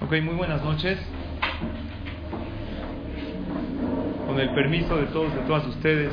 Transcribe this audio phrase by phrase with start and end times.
[0.00, 0.96] Ok, muy buenas noches.
[4.26, 6.12] Con el permiso de todos, de todas ustedes,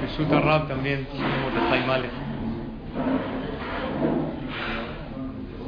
[0.00, 2.08] de Shuta Rab también, de Jaimale.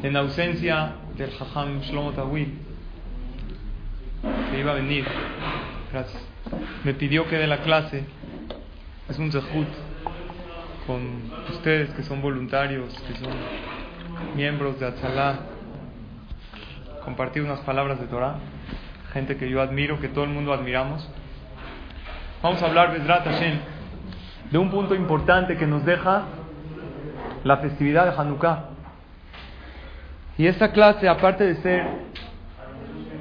[0.05, 2.59] En ausencia del Jajam Shlomo Tawil,
[4.53, 5.05] que iba a venir,
[5.93, 6.23] gracias,
[6.85, 8.05] me pidió que dé la clase.
[9.09, 9.69] Es un zehut
[10.87, 11.01] con
[11.51, 13.35] ustedes que son voluntarios, que son
[14.37, 15.41] miembros de Atzalá
[17.05, 18.37] compartir unas palabras de Torah,
[19.13, 21.09] gente que yo admiro, que todo el mundo admiramos.
[22.43, 23.59] Vamos a hablar, Bezrat Hashem,
[24.51, 26.25] de un punto importante que nos deja
[27.45, 28.65] la festividad de Hanukkah.
[30.39, 31.87] Y esta clase, aparte de ser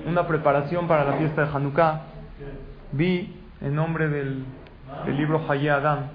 [0.05, 2.01] una preparación para la fiesta de Hanukkah,
[2.91, 4.45] vi en nombre del,
[5.07, 6.07] libro Hayé Adam,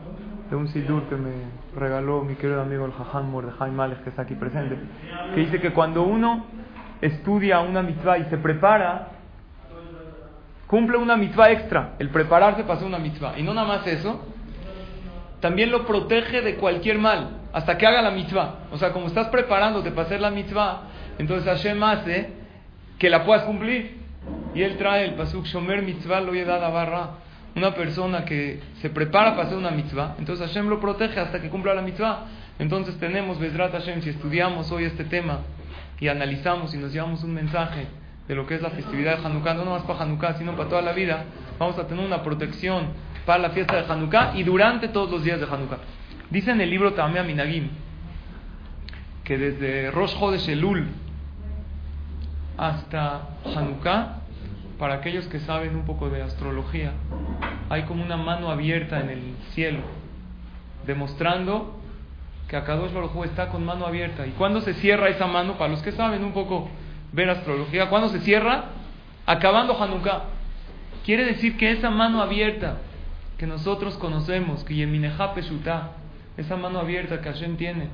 [0.51, 1.33] de un sidur que me
[1.77, 4.79] regaló mi querido amigo el Jajam Mordejai Malek, que está aquí presente,
[5.35, 6.45] que dice que cuando uno
[7.01, 9.09] estudia una mitzvah y se prepara,
[10.66, 13.38] cumple una mitzvah extra, el prepararse para hacer una mitzvah.
[13.38, 14.21] Y no nada más eso,
[15.41, 18.60] también lo protege de cualquier mal, hasta que haga la mitzvah.
[18.73, 20.85] O sea, como estás preparándote para hacer la mitzvah,
[21.18, 22.33] entonces Hashem hace
[22.99, 24.02] que la puedas cumplir.
[24.55, 27.11] Y él trae el pasuk Shomer mitzvah lo a barra.
[27.57, 31.51] Una persona que se prepara para hacer una mitzvah, entonces Hashem lo protege hasta que
[31.51, 32.24] cumpla la mitzvah.
[32.59, 35.40] Entonces tenemos Bezrat Hashem, si estudiamos hoy este tema,
[36.00, 37.87] y analizamos y nos llevamos un mensaje
[38.28, 40.82] de lo que es la festividad de Hanukkah, no más para Hanukkah, sino para toda
[40.82, 41.24] la vida,
[41.59, 42.88] vamos a tener una protección
[43.26, 45.78] para la fiesta de Hanukkah y durante todos los días de Hanukkah.
[46.30, 47.68] Dice en el libro Tamea Minagim
[49.24, 50.88] que desde Rosh Chodesh Elul
[52.56, 54.20] hasta Hanukkah,
[54.78, 56.92] para aquellos que saben un poco de astrología,
[57.70, 59.80] hay como una mano abierta en el cielo,
[60.87, 61.80] demostrando
[62.48, 64.26] que Akadosh Baruj está con mano abierta.
[64.26, 65.56] ¿Y cuando se cierra esa mano?
[65.56, 66.69] Para los que saben un poco
[67.12, 68.66] ver astrología, ¿cuándo se cierra?
[69.26, 70.25] Acabando Hanukkah.
[71.04, 72.78] Quiere decir que esa mano abierta
[73.38, 75.93] que nosotros conocemos, que Yemineja Peshuta,
[76.37, 77.88] esa mano abierta que Hashem tiene,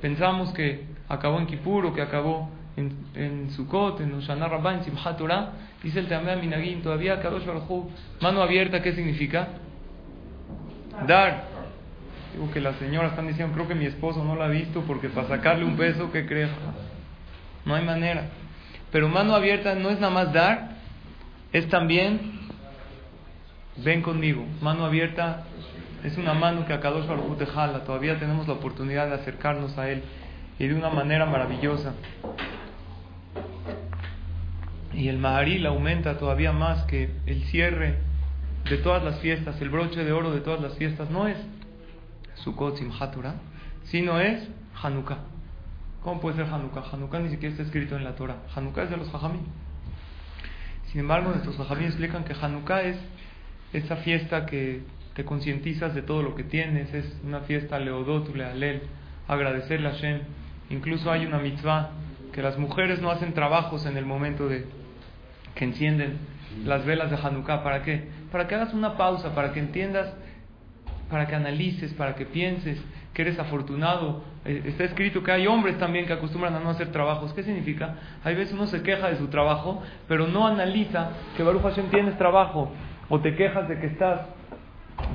[0.00, 4.84] pensamos que acabó en Kippur o que acabó en, en Sukkot, en Hoshana Rabbah, en
[4.84, 5.52] Simchat Torah,
[5.82, 7.90] dice el Tamea Minagim, todavía Akadosh Baruj
[8.20, 9.48] mano abierta, ¿qué significa?
[11.06, 11.44] Dar,
[12.34, 15.08] Digo que las señoras están diciendo, creo que mi esposo no la ha visto porque
[15.08, 16.50] para sacarle un peso, ¿qué crees?
[17.64, 18.24] No hay manera.
[18.90, 20.70] Pero mano abierta no es nada más dar,
[21.52, 22.40] es también,
[23.84, 24.44] ven conmigo.
[24.60, 25.44] Mano abierta
[26.02, 27.84] es una mano que a Kadosh Baruj te jala.
[27.84, 30.02] Todavía tenemos la oportunidad de acercarnos a Él
[30.58, 31.94] y de una manera maravillosa.
[34.92, 37.98] Y el Maharil aumenta todavía más que el cierre
[38.68, 41.36] de todas las fiestas, el broche de oro de todas las fiestas, no es
[42.36, 43.14] Sukkot Simchat
[43.84, 44.48] si no es
[44.82, 45.18] Hanukkah.
[46.02, 46.84] ¿Cómo puede ser Hanukkah?
[46.92, 48.36] Hanukkah ni siquiera está escrito en la Torah.
[48.54, 49.42] Hanukkah es de los Jajamim.
[50.86, 52.98] Sin embargo, nuestros Jajamim explican que Hanukkah es
[53.72, 54.82] esa fiesta que
[55.14, 58.82] te concientizas de todo lo que tienes, es una fiesta leodot, lealel,
[59.28, 60.20] agradecerle a Hashem.
[60.70, 61.90] Incluso hay una mitzvah
[62.32, 64.66] que las mujeres no hacen trabajos en el momento de
[65.54, 66.18] que encienden
[66.64, 67.62] las velas de Hanukkah.
[67.62, 68.08] ¿Para qué?
[68.32, 70.12] Para que hagas una pausa, para que entiendas
[71.10, 72.82] para que analices, para que pienses
[73.12, 74.24] que eres afortunado.
[74.44, 77.32] Eh, está escrito que hay hombres también que acostumbran a no hacer trabajos.
[77.32, 77.96] ¿Qué significa?
[78.24, 82.18] Hay veces uno se queja de su trabajo, pero no analiza que Baruch Hashem tienes
[82.18, 82.72] trabajo,
[83.08, 84.22] o te quejas de que estás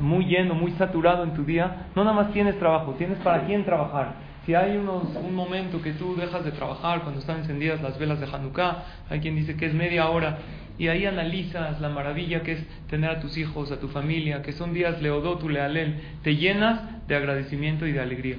[0.01, 1.88] muy lleno, muy saturado en tu día.
[1.95, 4.28] No nada más tienes trabajo, tienes para quién trabajar.
[4.50, 8.20] Si hay unos, un momento que tú dejas de trabajar cuando están encendidas las velas
[8.20, 10.40] de Hanukkah, hay quien dice que es media hora,
[10.80, 14.54] y ahí analizas la maravilla que es tener a tus hijos, a tu familia, que
[14.54, 18.38] son días leodotu, lealel, te llenas de agradecimiento y de alegría.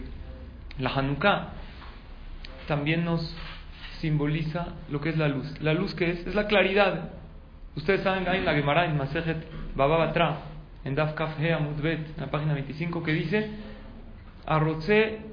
[0.81, 1.51] La Hanukkah
[2.67, 3.33] también nos
[4.01, 5.63] simboliza lo que es la luz.
[5.63, 6.27] ¿La luz que es?
[6.27, 7.11] Es la claridad.
[7.77, 9.47] Ustedes saben, hay en la Gemara, en Masejet
[9.77, 10.39] Bababatra,
[10.85, 13.49] en Daf Kaf en la página 25, que dice,
[14.45, 15.30] Arrotze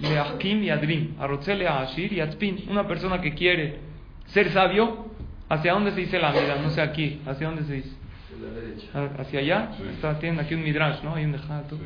[0.00, 2.64] leachkim y adrim, arrotze leashir y atzpin.
[2.68, 3.78] Una persona que quiere
[4.26, 5.10] ser sabio,
[5.50, 6.56] ¿Hacia dónde se dice la vida?
[6.62, 7.20] No sé aquí.
[7.26, 7.90] ¿Hacia dónde se dice?
[8.94, 9.70] Ah, ¿Hacia allá?
[9.94, 11.16] Está, tienen aquí un midrash, ¿no?
[11.16, 11.76] Hay un dejato.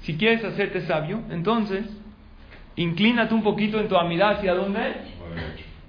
[0.00, 1.84] Si quieres hacerte sabio, entonces
[2.76, 4.38] inclínate un poquito en tu amidad.
[4.38, 4.94] ¿Hacia dónde?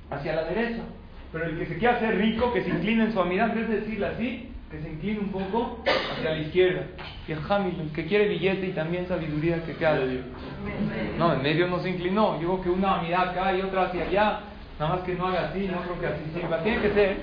[0.09, 0.83] Hacia la derecha.
[1.31, 4.07] Pero el que se quiera hacer rico, que se incline en su amidad, es decirle
[4.07, 6.83] así, que se incline un poco hacia la izquierda.
[7.27, 10.00] El que quiere billete y también sabiduría, que queda.
[11.18, 12.38] No, en medio no se inclinó.
[12.39, 14.39] Digo que una amidad acá y otra hacia allá.
[14.79, 16.63] Nada más que no haga así, no creo que así sirva.
[16.63, 17.18] Tiene que ser.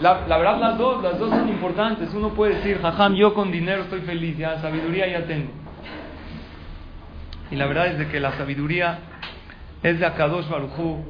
[0.00, 2.14] La, la, verdad, las dos, las dos son importantes.
[2.14, 5.50] Uno puede decir, jajam, yo con dinero estoy feliz, ya sabiduría ya tengo.
[7.50, 9.00] Y la verdad es de que la sabiduría
[9.82, 11.04] es de Akadosh Baruchu.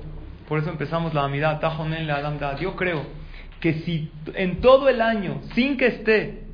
[0.48, 3.19] Por eso empezamos la amidad, Tajonen Adam Yo creo
[3.60, 6.44] que si en todo el año, sin que esté,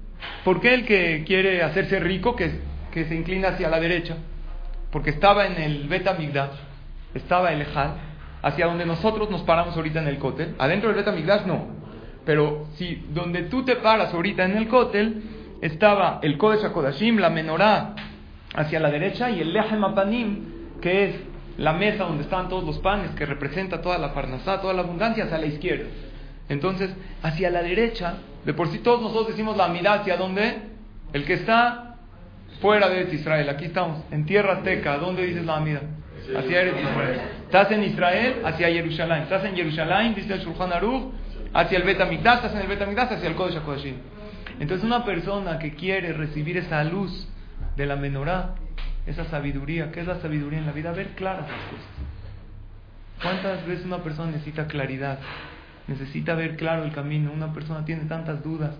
[0.45, 2.51] porque el que quiere hacerse rico, que,
[2.91, 4.17] que se inclina hacia la derecha?
[4.91, 6.57] Porque estaba en el Beta Migdash,
[7.15, 7.95] estaba el Ejal,
[8.43, 10.55] hacia donde nosotros nos paramos ahorita en el Kotel.
[10.59, 11.69] Adentro del Beta Migdash no.
[12.25, 15.23] Pero si donde tú te paras ahorita en el Kotel,
[15.61, 17.95] estaba el Kodesh HaKodashim, la menorá,
[18.55, 21.15] hacia la derecha, y el Lehem Apanim, que es
[21.57, 25.25] la mesa donde están todos los panes, que representa toda la parnasá, toda la abundancia,
[25.25, 25.87] hacia la izquierda.
[26.49, 26.91] Entonces,
[27.23, 28.15] hacia la derecha,
[28.45, 30.59] de por sí todos nosotros decimos la mirada hacia dónde?
[31.13, 31.97] El que está
[32.61, 33.49] fuera de Israel.
[33.49, 34.97] Aquí estamos, en tierra azteca.
[34.99, 35.87] ¿Dónde dices la mirada?
[36.37, 37.21] Hacia Israel.
[37.45, 39.23] Estás en Israel, hacia Jerusalén.
[39.23, 41.13] Estás en Jerusalén, dice el Shulchan Aruch,
[41.53, 43.97] hacia el Bet estás en el Bet hacia el Kodesh HaKodashim.
[44.59, 47.29] Entonces, una persona que quiere recibir esa luz
[47.77, 48.55] de la menorá,
[49.07, 50.93] esa sabiduría, ¿qué es la sabiduría en la vida?
[50.93, 51.87] Ver claras las cosas.
[53.23, 55.19] ¿Cuántas veces una persona necesita claridad?
[55.89, 57.31] Necesita ver claro el camino.
[57.33, 58.73] Una persona tiene tantas dudas.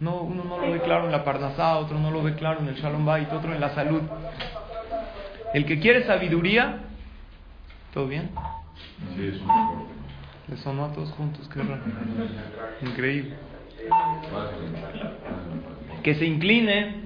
[0.00, 2.68] No, uno no lo ve claro en la parnasá, otro no lo ve claro en
[2.68, 4.02] el shalom bait, otro en la salud.
[5.54, 6.80] El que quiere sabiduría,
[7.92, 8.30] ¿todo bien?
[9.16, 9.40] Sí, es
[10.48, 11.82] Le sonó a todos juntos, qué raro.
[12.82, 13.34] Increíble.
[16.02, 17.02] Que se incline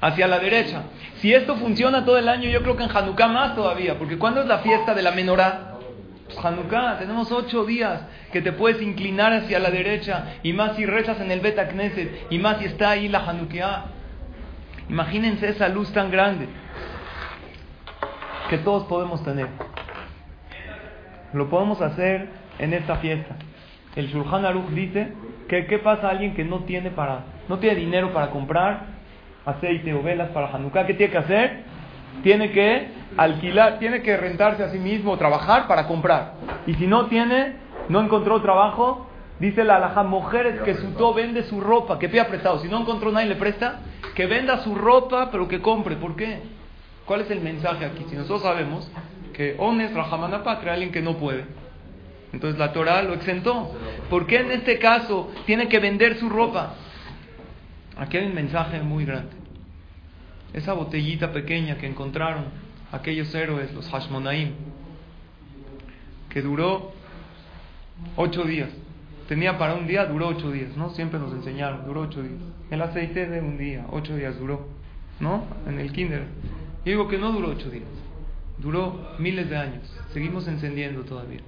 [0.00, 0.82] hacia la derecha.
[1.20, 4.42] Si esto funciona todo el año, yo creo que en Hanukkah más todavía, porque ¿cuándo
[4.42, 5.73] es la fiesta de la menorá?
[6.44, 8.02] Hanukkah, tenemos ocho días
[8.32, 12.26] que te puedes inclinar hacia la derecha, y más si rezas en el Bet Knesset,
[12.30, 13.86] y más si está ahí la Hanukkah.
[14.88, 16.46] Imagínense esa luz tan grande
[18.50, 19.48] que todos podemos tener.
[21.32, 23.36] Lo podemos hacer en esta fiesta.
[23.96, 25.12] El Shulchan Aruch dice
[25.48, 28.86] que qué pasa a alguien que no tiene para no tiene dinero para comprar
[29.44, 31.73] aceite o velas para Hanukkah, ¿qué tiene que hacer?
[32.22, 36.34] Tiene que alquilar, tiene que rentarse a sí mismo, trabajar para comprar.
[36.66, 37.56] Y si no tiene,
[37.88, 39.06] no encontró trabajo,
[39.38, 42.58] dice la alhaja, mujeres que su to vende su ropa, que pida prestado.
[42.60, 43.80] Si no encontró nadie le presta,
[44.14, 45.96] que venda su ropa, pero que compre.
[45.96, 46.40] ¿Por qué?
[47.04, 48.04] ¿Cuál es el mensaje aquí?
[48.08, 48.90] Si nosotros sabemos
[49.34, 51.44] que Ones Rahamana Patria, alguien que no puede.
[52.32, 53.72] Entonces la Torah lo exentó.
[54.10, 56.74] ¿Por qué en este caso tiene que vender su ropa?
[57.96, 59.43] Aquí hay un mensaje muy grande.
[60.54, 62.44] Esa botellita pequeña que encontraron
[62.92, 64.52] aquellos héroes, los Hashmonaim,
[66.30, 66.92] que duró
[68.16, 68.70] ocho días.
[69.28, 70.90] Tenía para un día, duró ocho días, ¿no?
[70.90, 72.40] Siempre nos enseñaron, duró ocho días.
[72.70, 74.68] El aceite de un día, ocho días duró,
[75.18, 75.44] ¿no?
[75.66, 76.24] En el kinder.
[76.84, 77.88] Yo digo que no duró ocho días,
[78.58, 80.00] duró miles de años.
[80.12, 81.40] Seguimos encendiendo todavía.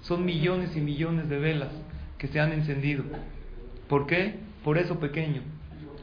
[0.00, 1.70] Son millones y millones de velas
[2.16, 3.04] que se han encendido.
[3.88, 4.36] ¿Por qué?
[4.62, 5.42] Por eso pequeño.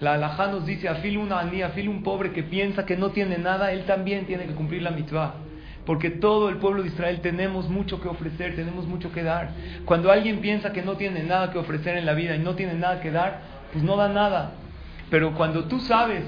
[0.02, 3.38] La alajá nos dice, afil una anía, afil un pobre que piensa que no tiene
[3.38, 5.36] nada, él también tiene que cumplir la mitzvah.
[5.86, 9.52] Porque todo el pueblo de Israel tenemos mucho que ofrecer, tenemos mucho que dar.
[9.86, 12.74] Cuando alguien piensa que no tiene nada que ofrecer en la vida y no tiene
[12.74, 14.54] nada que dar, pues no da nada.
[15.12, 16.24] Pero cuando tú sabes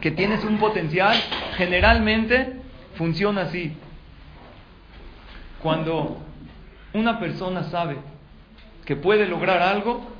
[0.00, 1.16] que tienes un potencial,
[1.58, 2.60] generalmente
[2.94, 3.76] funciona así.
[5.62, 6.18] Cuando
[6.94, 7.96] una persona sabe
[8.86, 10.13] que puede lograr algo,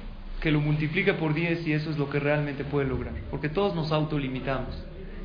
[0.44, 3.14] que lo multiplique por 10 y eso es lo que realmente puede lograr.
[3.30, 4.76] Porque todos nos autolimitamos.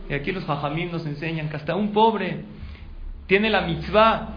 [0.10, 2.46] Y aquí los hajamim nos enseñan que hasta un pobre
[3.28, 4.30] tiene la mitzvah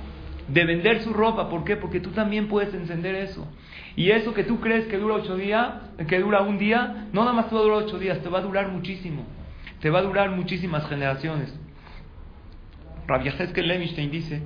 [0.48, 1.48] de vender su ropa.
[1.48, 1.76] ¿Por qué?
[1.76, 3.46] Porque tú también puedes encender eso.
[3.94, 5.72] Y eso que tú crees que dura ocho días,
[6.08, 8.40] que dura un día, no nada más te va a durar ocho días, te va
[8.40, 9.24] a durar muchísimo.
[9.78, 11.56] Te va a durar muchísimas generaciones.
[13.06, 14.42] Rabbi Heskel Levinstein dice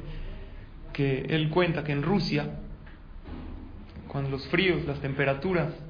[0.93, 2.59] que él cuenta que en Rusia,
[4.09, 5.86] cuando los fríos, las temperaturas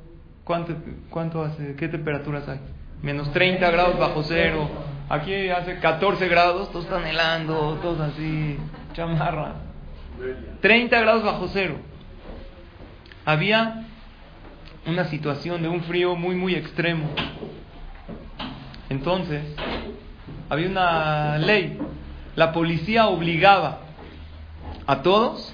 [0.47, 0.77] ¿Cuánto,
[1.11, 1.75] cuánto hace?
[1.75, 2.61] ¿Qué temperaturas hay?
[3.03, 4.71] Menos 30 grados bajo cero.
[5.09, 8.57] Aquí hace 14 grados, todos están helando, todos así,
[8.93, 9.57] chamarra.
[10.61, 11.75] 30 grados bajo cero.
[13.25, 13.87] Había
[14.87, 17.11] una situación de un frío muy, muy extremo.
[18.89, 19.43] Entonces,
[20.49, 21.77] había una ley.
[22.37, 23.81] La policía obligaba
[24.87, 25.53] a todos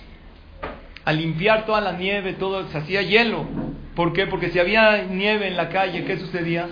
[1.07, 3.47] a limpiar toda la nieve, todo, se hacía hielo
[3.95, 4.27] ¿Por qué?
[4.27, 6.67] Porque si había nieve en la calle, ¿qué sucedía?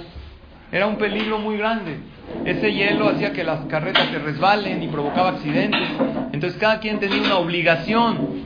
[0.73, 1.99] Era un peligro muy grande.
[2.45, 5.89] Ese hielo hacía que las carretas se resbalen y provocaba accidentes.
[6.33, 8.45] Entonces cada quien tenía una obligación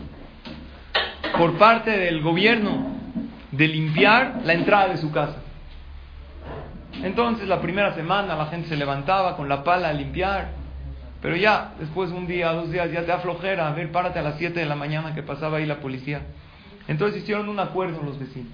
[1.37, 2.95] por parte del gobierno
[3.53, 5.37] de limpiar la entrada de su casa.
[7.03, 10.49] Entonces la primera semana la gente se levantaba con la pala a limpiar,
[11.21, 14.37] pero ya después un día, dos días ya te aflojera, a ver, párate a las
[14.39, 16.23] 7 de la mañana que pasaba ahí la policía.
[16.89, 18.53] Entonces hicieron un acuerdo los vecinos.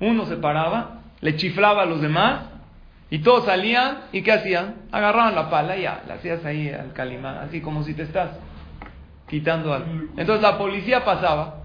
[0.00, 2.44] Uno se paraba, le chiflaba a los demás
[3.10, 4.76] y todos salían y ¿qué hacían?
[4.92, 8.30] Agarraban la pala y ya, la hacías ahí al calimán, así como si te estás
[9.28, 9.88] quitando algo.
[10.16, 11.62] Entonces la policía pasaba,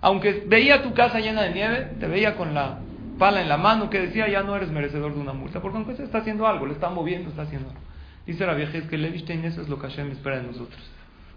[0.00, 2.78] aunque veía tu casa llena de nieve, te veía con la
[3.18, 5.96] pala en la mano que decía ya no eres merecedor de una multa, porque aunque
[5.96, 7.80] se está haciendo algo, le está moviendo, está haciendo algo.
[8.26, 10.80] Dice la vieja, es que Levistein eso es lo que Hashem espera de nosotros.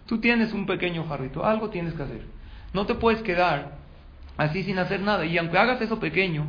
[0.07, 2.21] Tú tienes un pequeño jarrito, algo tienes que hacer.
[2.73, 3.77] No te puedes quedar
[4.37, 5.25] así sin hacer nada.
[5.25, 6.47] Y aunque hagas eso pequeño,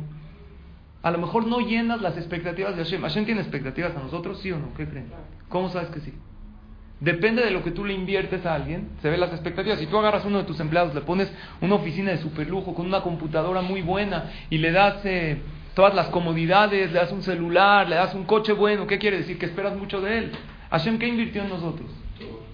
[1.03, 3.01] a lo mejor no llenas las expectativas de Hashem.
[3.01, 4.39] ¿Hashem tiene expectativas a nosotros?
[4.39, 4.73] ¿Sí o no?
[4.75, 5.11] ¿Qué creen?
[5.49, 6.13] ¿Cómo sabes que sí?
[6.99, 9.79] Depende de lo que tú le inviertes a alguien, se ven las expectativas.
[9.79, 12.85] Si tú agarras uno de tus empleados, le pones una oficina de super lujo con
[12.85, 15.41] una computadora muy buena y le das eh,
[15.73, 19.39] todas las comodidades, le das un celular, le das un coche bueno, ¿qué quiere decir?
[19.39, 20.31] Que esperas mucho de él.
[20.69, 21.89] Hashem, ¿qué invirtió en nosotros?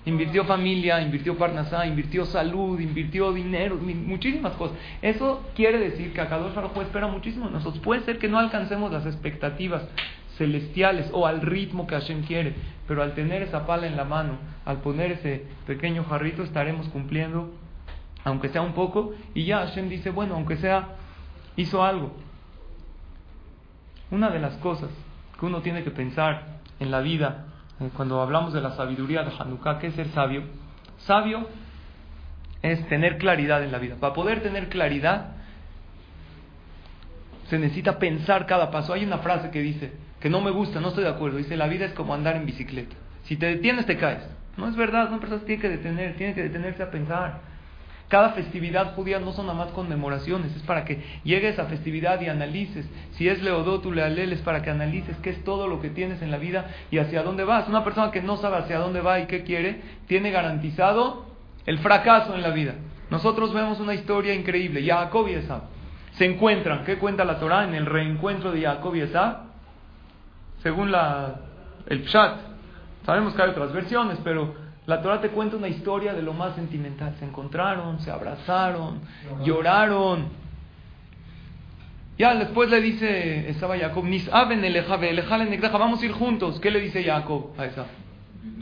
[0.08, 4.78] Invirtió familia, invirtió parnasá, invirtió salud, invirtió dinero, muchísimas cosas.
[5.02, 7.84] Eso quiere decir que Akadosh Baruj espera muchísimo de nosotros.
[7.84, 9.86] Puede ser que no alcancemos las expectativas
[10.38, 12.54] celestiales o al ritmo que Hashem quiere,
[12.88, 17.52] pero al tener esa pala en la mano, al poner ese pequeño jarrito, estaremos cumpliendo,
[18.24, 20.88] aunque sea un poco, y ya Hashem dice, bueno, aunque sea,
[21.58, 22.14] hizo algo.
[24.10, 24.90] Una de las cosas
[25.38, 27.47] que uno tiene que pensar en la vida
[27.96, 30.44] cuando hablamos de la sabiduría de Hanukkah, ¿qué es ser sabio?
[31.00, 31.48] Sabio
[32.62, 33.96] es tener claridad en la vida.
[34.00, 35.36] Para poder tener claridad,
[37.50, 38.94] se necesita pensar cada paso.
[38.94, 41.38] Hay una frase que dice, que no me gusta, no estoy de acuerdo.
[41.38, 42.96] Dice, la vida es como andar en bicicleta.
[43.24, 44.28] Si te detienes, te caes.
[44.58, 47.42] No es verdad, una persona tiene que detener, tiene que detenerse a pensar.
[48.08, 52.30] Cada festividad judía no son nada más conmemoraciones, es para que llegues a festividad y
[52.30, 52.90] analices.
[53.12, 56.32] Si es Leodotu, Lealel, es para que analices qué es todo lo que tienes en
[56.32, 57.68] la vida y hacia dónde vas.
[57.68, 61.26] Una persona que no sabe hacia dónde va y qué quiere, tiene garantizado
[61.66, 62.76] el fracaso en la vida.
[63.10, 64.86] Nosotros vemos una historia increíble.
[64.86, 65.64] Jacob y Esab
[66.14, 66.86] se encuentran.
[66.86, 69.48] ¿Qué cuenta la Torah en el reencuentro de Jacob y Esab?
[70.64, 71.42] Según la,
[71.88, 72.40] el Pshat.
[73.06, 76.56] Sabemos que hay otras versiones, pero la Torah te cuenta una historia de lo más
[76.56, 77.14] sentimental.
[77.20, 79.02] Se encontraron, se abrazaron,
[79.44, 80.30] lloraron.
[82.18, 84.06] Ya después le dice, estaba Jacob,
[85.74, 86.60] vamos a ir juntos.
[86.62, 87.86] ¿Qué le dice Jacob a esa?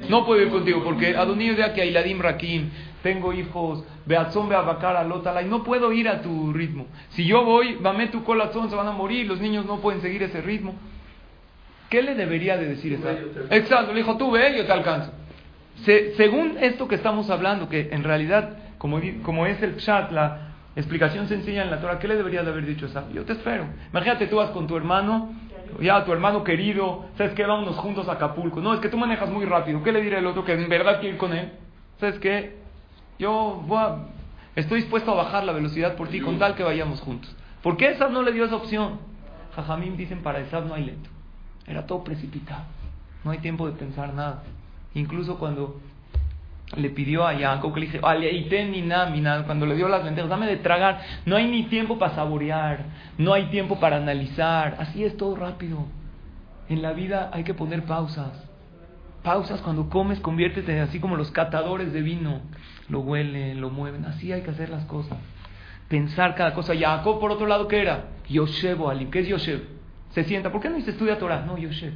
[0.10, 2.72] No puedo ir contigo porque Adonio de aquí, Ailadim Rakim,
[3.03, 5.08] tengo hijos, Beatzón, Beabacar,
[5.44, 6.88] y no puedo ir a tu ritmo.
[7.10, 10.24] Si yo voy, Bame tu corazón, se van a morir, los niños no pueden seguir
[10.24, 10.74] ese ritmo.
[11.88, 13.12] ¿Qué le debería de decir esa?
[13.51, 15.12] Exacto, le dijo, tú ve, yo te alcanzo
[15.84, 19.00] según esto que estamos hablando, que en realidad, como,
[19.46, 22.86] es el chat, la explicación sencilla en la Torah, ¿qué le debería de haber dicho
[22.86, 23.10] esa?
[23.12, 23.65] Yo te espero.
[23.91, 25.34] Imagínate, tú vas con tu hermano,
[25.82, 27.46] ya tu hermano querido, ¿sabes qué?
[27.46, 28.62] Vámonos juntos a Acapulco.
[28.62, 29.84] No, es que tú manejas muy rápido.
[29.84, 31.51] ¿Qué le dirá el otro que en verdad quiere ir con él?
[32.00, 32.58] ¿Sabes qué?
[33.20, 33.79] Yo voy
[34.55, 37.36] estoy dispuesto a bajar la velocidad por ti con tal que vayamos juntos.
[37.62, 39.00] ¿Por qué Esab no le dio esa opción?
[39.55, 41.10] Jajamín dicen, para Esab no hay lento.
[41.67, 42.63] Era todo precipitado.
[43.24, 44.44] No hay tiempo de pensar nada.
[44.95, 45.79] Incluso cuando
[46.75, 51.01] le pidió a Jacob que le nada, cuando le dio las lentejas, dame de tragar.
[51.25, 52.85] No hay ni tiempo para saborear,
[53.17, 54.77] no hay tiempo para analizar.
[54.79, 55.85] Así es todo rápido.
[56.67, 58.31] En la vida hay que poner pausas.
[59.21, 62.41] Pausas cuando comes, conviértete así como los catadores de vino.
[62.89, 64.05] Lo huelen, lo mueven.
[64.05, 65.17] Así hay que hacer las cosas.
[65.87, 66.73] Pensar cada cosa.
[66.77, 68.05] Jacob, por otro lado, ¿qué era?
[68.29, 69.11] Yoshev Alim.
[69.11, 69.61] ¿Qué es Yoshev?
[70.11, 70.51] Se sienta.
[70.51, 71.43] ¿Por qué no dice estudia Torah?
[71.45, 71.93] No, Yoshev.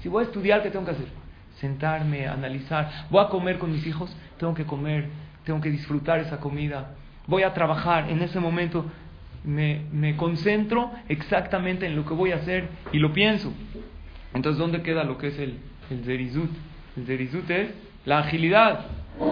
[0.00, 1.23] Si voy a estudiar, ¿qué tengo que hacer?
[1.60, 3.06] Sentarme, analizar.
[3.10, 5.08] Voy a comer con mis hijos, tengo que comer,
[5.44, 6.94] tengo que disfrutar esa comida.
[7.26, 8.84] Voy a trabajar, en ese momento
[9.44, 13.52] me, me concentro exactamente en lo que voy a hacer y lo pienso.
[14.34, 15.58] Entonces, ¿dónde queda lo que es el,
[15.90, 16.50] el zerizut?
[16.96, 17.70] El zerizut es
[18.04, 18.86] la agilidad.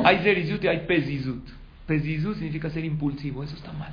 [0.04, 1.44] Hay zerizut y hay pezizut.
[1.86, 3.92] Pezizut significa ser impulsivo, eso está mal.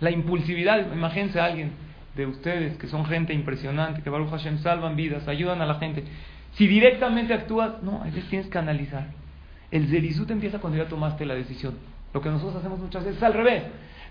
[0.00, 1.72] La impulsividad, imagínense a alguien
[2.14, 6.04] de ustedes, que son gente impresionante, que Baruch Hashem salvan vidas, ayudan a la gente.
[6.54, 9.06] Si directamente actúas, no, a veces tienes que analizar.
[9.70, 11.74] El zerizut empieza cuando ya tomaste la decisión.
[12.12, 13.62] Lo que nosotros hacemos muchas veces es al revés.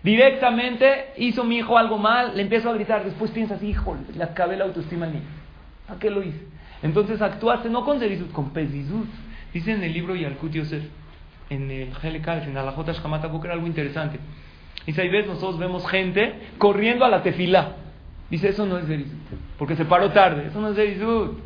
[0.03, 4.57] Directamente hizo mi hijo algo mal, le empiezo a gritar, después piensas, hijo, le acabé
[4.57, 5.25] la autoestima al niño.
[5.87, 6.39] ¿A qué lo hice?
[6.81, 9.07] Entonces actuaste no con zerizut, con pezizut.
[9.53, 10.83] Dice en el libro Yalkut Yosef,
[11.51, 14.19] en el Helekal, en Alajota Shkamata era algo interesante.
[14.85, 17.75] Dice, ahí ves, nosotros vemos gente corriendo a la tefila.
[18.31, 19.19] Dice, eso no es Zerizut,
[19.57, 20.47] porque se paró tarde.
[20.47, 21.37] Eso no es Zerizut.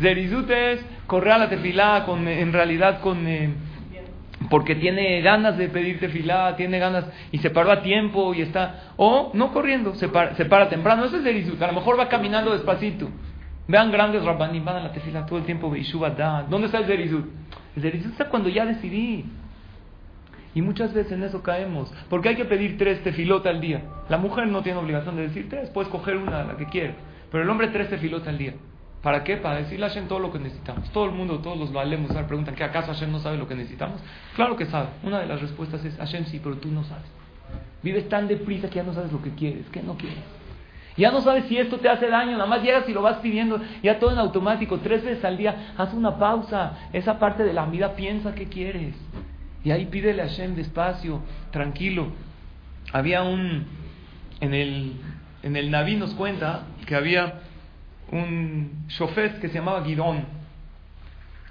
[0.00, 3.26] Zerizut es correr a la tefilá con, en realidad con...
[3.26, 3.54] Eh,
[4.50, 8.92] porque tiene ganas de pedir tefilá, tiene ganas y se paró a tiempo y está...
[8.96, 11.04] O no corriendo, se para, se para temprano.
[11.04, 11.62] Eso es Zerizut.
[11.62, 13.08] A lo mejor va caminando despacito.
[13.68, 15.72] Vean grandes rabbanim, van a la tefilá todo el tiempo.
[16.48, 17.26] ¿Dónde está el Zerizut?
[17.76, 19.24] El Zerizut está cuando ya decidí.
[20.54, 21.92] Y muchas veces en eso caemos.
[22.08, 23.82] Porque hay que pedir tres tefilot al día.
[24.08, 26.94] La mujer no tiene obligación de decir tres, puedes coger una, la que quiera.
[27.30, 28.54] Pero el hombre tres tefilot al día.
[29.02, 29.36] ¿Para qué?
[29.36, 30.90] Para decirle a Hashem todo lo que necesitamos.
[30.90, 34.00] Todo el mundo, todos los valemos, preguntan, ¿qué acaso Hashem no sabe lo que necesitamos?
[34.34, 34.88] Claro que sabe.
[35.04, 37.06] Una de las respuestas es, Hashem sí, pero tú no sabes.
[37.82, 40.18] Vives tan deprisa que ya no sabes lo que quieres, que no quieres.
[40.96, 43.60] Ya no sabes si esto te hace daño, nada más llegas y lo vas pidiendo,
[43.84, 47.66] ya todo en automático, tres veces al día, haz una pausa, esa parte de la
[47.66, 48.96] vida piensa qué quieres.
[49.68, 51.20] Y ahí pídele a Hashem despacio,
[51.50, 52.06] tranquilo.
[52.90, 53.66] Había un,
[54.40, 54.94] en el,
[55.42, 57.40] en el Naví nos cuenta que había
[58.10, 60.24] un shofet que se llamaba Guidón.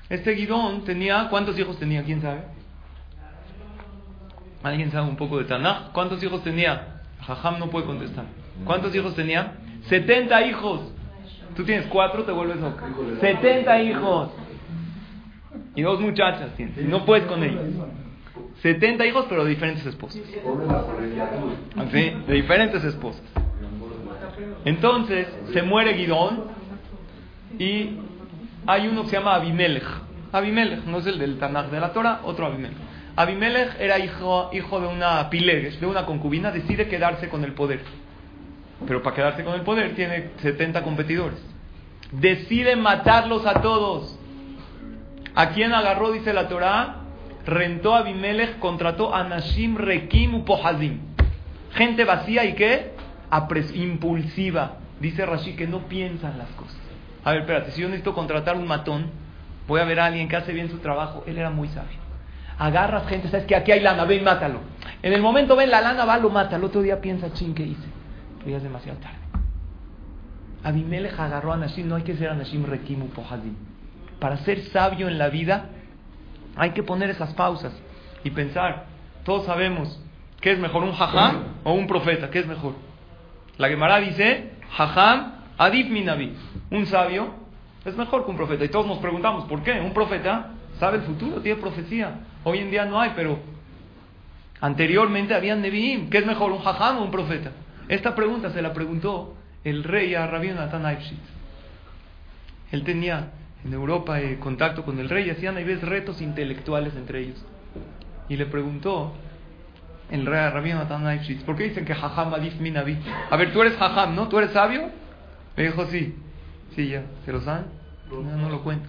[0.09, 2.03] Este Guidón tenía, ¿cuántos hijos tenía?
[2.03, 2.41] ¿Quién sabe?
[4.63, 5.91] ¿Alguien sabe un poco de Tanakh?
[5.91, 7.03] ¿Cuántos hijos tenía?
[7.21, 8.25] Jajam no puede contestar.
[8.65, 9.57] ¿Cuántos hijos tenía?
[9.89, 10.91] 70 hijos.
[11.55, 12.83] Tú tienes cuatro, te vuelves loco.
[13.21, 14.31] 70 hijos.
[15.75, 16.77] Y dos muchachas tienes.
[16.77, 17.61] no puedes con ellos.
[18.61, 20.21] 70 hijos, pero de diferentes esposas.
[21.91, 23.21] De diferentes esposas.
[24.65, 26.45] Entonces se muere Guidón
[27.59, 27.97] y
[28.65, 29.85] hay uno que se llama Abimelech.
[30.31, 32.77] Abimelech, no es el del Tanakh de la Torah, otro Abimelech.
[33.15, 37.81] Abimelech era hijo, hijo de una pilegues, de una concubina, decide quedarse con el poder.
[38.85, 41.39] Pero para quedarse con el poder tiene 70 competidores.
[42.11, 44.19] Decide matarlos a todos.
[45.33, 47.06] ¿A quién agarró, dice la Torah?
[47.47, 50.99] Rentó a Abimelech, contrató a Nashim Rekim Upohazim.
[51.71, 52.91] Gente vacía y qué?
[53.73, 54.77] impulsiva.
[54.99, 56.77] Dice Rashi que no piensan las cosas.
[57.23, 59.11] A ver, espérate, si yo necesito contratar un matón,
[59.67, 61.23] voy a ver a alguien que hace bien su trabajo.
[61.25, 61.97] Él era muy sabio.
[62.57, 64.59] Agarras gente, sabes que aquí hay lana, ven, mátalo.
[65.01, 66.57] En el momento ven la lana, va, lo mata.
[66.57, 67.87] El otro día piensa, ching, ¿qué hice?
[68.39, 69.17] Pero ya es demasiado tarde.
[70.63, 73.55] Abimelech agarró a Nashim, no hay que ser Nashim Rekimu Pohadim.
[74.19, 75.69] Para ser sabio en la vida,
[76.57, 77.73] hay que poner esas pausas
[78.23, 78.85] y pensar.
[79.23, 80.01] Todos sabemos
[80.41, 82.73] qué es mejor, un jajam o un profeta, qué es mejor.
[83.57, 85.87] La Gemara dice, Jajam Adif.
[86.69, 87.33] Un sabio
[87.85, 88.65] es mejor que un profeta.
[88.65, 89.79] Y todos nos preguntamos, ¿por qué?
[89.79, 92.19] Un profeta sabe el futuro, tiene profecía.
[92.43, 93.39] Hoy en día no hay, pero
[94.61, 96.09] anteriormente había Nevi'im.
[96.09, 97.51] ¿Qué es mejor, un Jajam o un profeta?
[97.87, 100.85] Esta pregunta se la preguntó el rey a Rabbi Nathan
[102.71, 103.31] Él tenía
[103.65, 107.43] en Europa eh, contacto con el rey hacían a veces retos intelectuales entre ellos.
[108.29, 109.13] Y le preguntó
[110.09, 112.97] el rey Rabbi Natan ¿Por qué dicen que Jajam Adif Minabi?
[113.29, 114.27] A ver, tú eres Jajam, ¿no?
[114.27, 114.89] ¿Tú eres sabio?
[115.55, 116.15] Me dijo, sí.
[116.75, 117.03] Sí, ya.
[117.25, 117.65] ¿Se lo saben?
[118.09, 118.87] No, no lo cuento.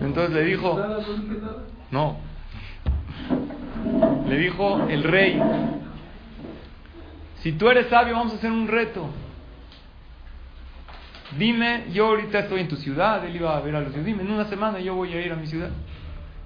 [0.00, 0.78] Entonces le dijo,
[1.90, 2.18] no.
[4.28, 5.40] Le dijo el rey,
[7.42, 9.08] si tú eres sabio, vamos a hacer un reto.
[11.32, 14.06] Dime, yo ahorita estoy en tu ciudad, él iba a ver a los ciudadanos.
[14.06, 15.70] Dime, en una semana yo voy a ir a mi ciudad.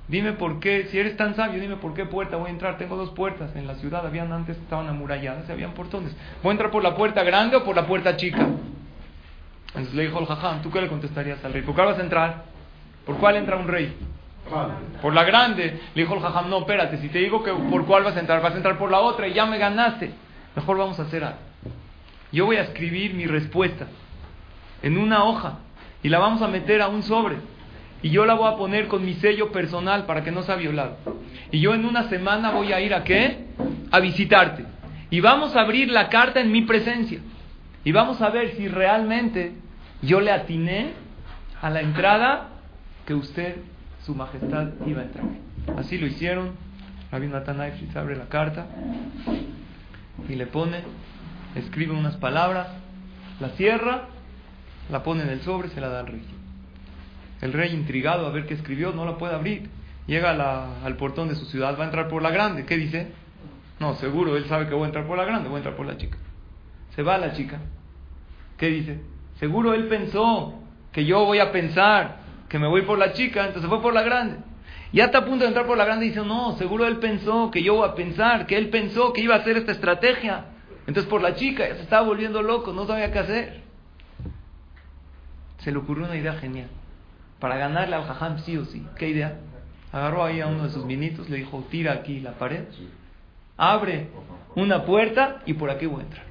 [0.08, 2.78] Dime por qué, si eres tan sabio, dime por qué puerta voy a entrar.
[2.78, 6.16] Tengo dos puertas en la ciudad, habían antes, estaban amuralladas, habían portones.
[6.42, 8.48] ¿Voy a entrar por la puerta grande o por la puerta chica?
[9.68, 11.62] Entonces le dijo el jajam, ¿tú qué le contestarías al rey?
[11.62, 12.42] ¿Por cuál vas a entrar?
[13.06, 13.94] ¿Por cuál entra un rey?
[15.00, 15.80] Por la grande.
[15.94, 18.42] Le dijo el jajam, no, espérate, si te digo que por cuál vas a entrar,
[18.42, 20.10] vas a entrar por la otra y ya me ganaste.
[20.56, 21.24] Mejor vamos a hacer.
[22.32, 23.86] Yo voy a escribir mi respuesta
[24.82, 25.58] en una hoja
[26.02, 27.36] y la vamos a meter a un sobre
[28.02, 30.96] y yo la voy a poner con mi sello personal para que no sea violado.
[31.50, 33.46] Y yo en una semana voy a ir a qué?
[33.90, 34.64] A visitarte.
[35.10, 37.20] Y vamos a abrir la carta en mi presencia.
[37.84, 39.52] Y vamos a ver si realmente
[40.02, 40.92] yo le atiné
[41.60, 42.48] a la entrada
[43.06, 43.56] que usted,
[44.02, 45.24] su majestad, iba a entrar.
[45.76, 46.52] Así lo hicieron.
[47.12, 47.28] Rabbi
[47.92, 48.66] se abre la carta
[50.28, 50.82] y le pone,
[51.56, 52.68] escribe unas palabras,
[53.40, 54.06] la cierra,
[54.90, 56.22] la pone en el sobre, se la da al rey.
[57.40, 59.68] El rey, intrigado a ver qué escribió, no la puede abrir.
[60.06, 60.30] Llega
[60.84, 62.66] al portón de su ciudad, va a entrar por la grande.
[62.66, 63.12] ¿Qué dice?
[63.78, 65.86] No, seguro, él sabe que voy a entrar por la grande, voy a entrar por
[65.86, 66.18] la chica.
[66.94, 67.60] Se va la chica.
[68.58, 69.00] ¿Qué dice?
[69.38, 70.54] Seguro él pensó
[70.92, 74.02] que yo voy a pensar que me voy por la chica, entonces fue por la
[74.02, 74.36] grande.
[74.92, 77.50] Ya está a punto de entrar por la grande y dice, no, seguro él pensó
[77.50, 80.46] que yo voy a pensar, que él pensó que iba a hacer esta estrategia.
[80.86, 83.69] Entonces por la chica ya se estaba volviendo loco, no sabía qué hacer.
[85.60, 86.68] Se le ocurrió una idea genial
[87.38, 88.86] para ganarle al jajam sí o sí.
[88.96, 89.38] ¿Qué idea?
[89.92, 92.64] Agarró ahí a uno de sus minitos, le dijo, tira aquí la pared,
[93.56, 94.08] abre
[94.54, 96.26] una puerta y por aquí voy a entrar.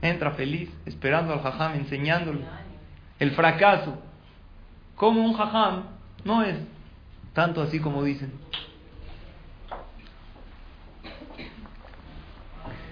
[0.00, 2.40] Entra feliz, esperando al jajam, enseñándole
[3.18, 3.98] el fracaso.
[4.96, 5.84] Como un jajam
[6.24, 6.56] no es
[7.34, 8.32] tanto así como dicen.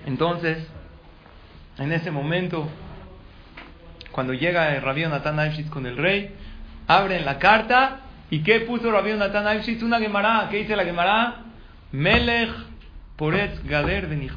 [0.06, 0.66] Entonces,
[1.78, 2.68] en ese momento,
[4.20, 5.38] cuando llega el rabino Natán
[5.70, 6.34] con el rey,
[6.86, 9.82] abren la carta y ¿qué puso Rabbi Natan Aishit?
[9.82, 10.46] Una Gemara.
[10.50, 11.36] ¿Qué dice la Gemara?
[11.90, 12.50] Melech
[13.16, 14.30] Poretz Gader de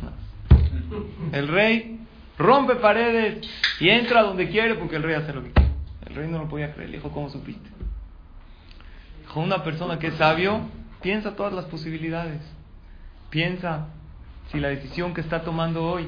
[1.33, 1.99] El rey
[2.37, 3.45] rompe paredes
[3.81, 5.71] y entra donde quiere porque el rey hace lo que quiere.
[6.07, 6.89] El rey no lo podía creer.
[6.89, 7.69] Le dijo, ¿cómo supiste?
[9.19, 10.61] Dijo, una persona que es sabio
[11.01, 12.39] piensa todas las posibilidades.
[13.29, 13.87] Piensa
[14.49, 16.07] si la decisión que está tomando hoy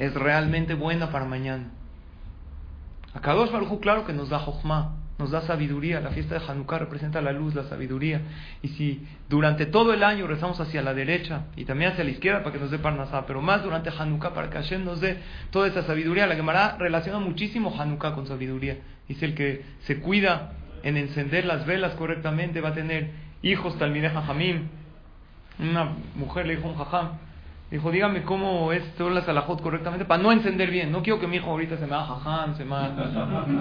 [0.00, 1.70] es realmente buena para mañana.
[3.14, 3.50] A Kadosh
[3.80, 6.00] claro que nos da Jochma, nos da sabiduría.
[6.00, 8.20] La fiesta de Hanukkah representa la luz, la sabiduría.
[8.62, 12.42] Y si durante todo el año rezamos hacia la derecha y también hacia la izquierda
[12.42, 15.18] para que nos dé Parnasá, pero más durante Hanukkah para que Hashem nos dé
[15.50, 18.78] toda esa sabiduría, la Gemara relaciona muchísimo Hanukkah con sabiduría.
[19.08, 23.10] Dice el que se cuida en encender las velas correctamente va a tener
[23.42, 24.68] hijos Talmideh Jamim.
[25.60, 27.10] Una mujer le dijo a un jajam,
[27.74, 30.92] dijo, dígame cómo es todas las alajot correctamente para no encender bien.
[30.92, 33.10] No quiero que mi hijo ahorita se me haga jajam, se me haga...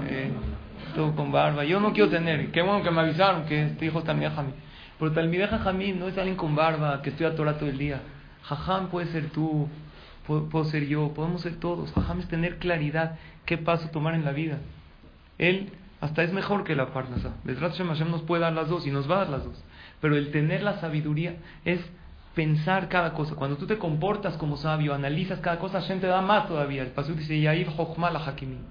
[0.07, 0.31] Eh,
[0.93, 1.63] todo con barba.
[1.63, 2.51] Yo no quiero tener.
[2.51, 4.53] Qué bueno que me avisaron que este hijo es Talmideh Jamim.
[4.99, 8.01] Pero Talmideh Jamim no es alguien con barba que estoy a Torah todo el día.
[8.43, 9.67] Jajam puede ser tú,
[10.27, 11.91] puedo, ser yo, podemos ser todos.
[11.93, 14.59] Jajam es tener claridad qué paso tomar en la vida.
[15.39, 15.71] Él
[16.01, 17.31] hasta es mejor que la Parnasa.
[17.45, 19.63] Besrat Hashem nos puede dar las dos y nos va a dar las dos.
[20.01, 21.79] Pero el tener la sabiduría es
[22.33, 23.35] pensar cada cosa.
[23.35, 26.81] Cuando tú te comportas como sabio, analizas cada cosa, Hashem te da más todavía.
[26.81, 28.65] El Pasuk dice, Yair Jochma la Hakimin.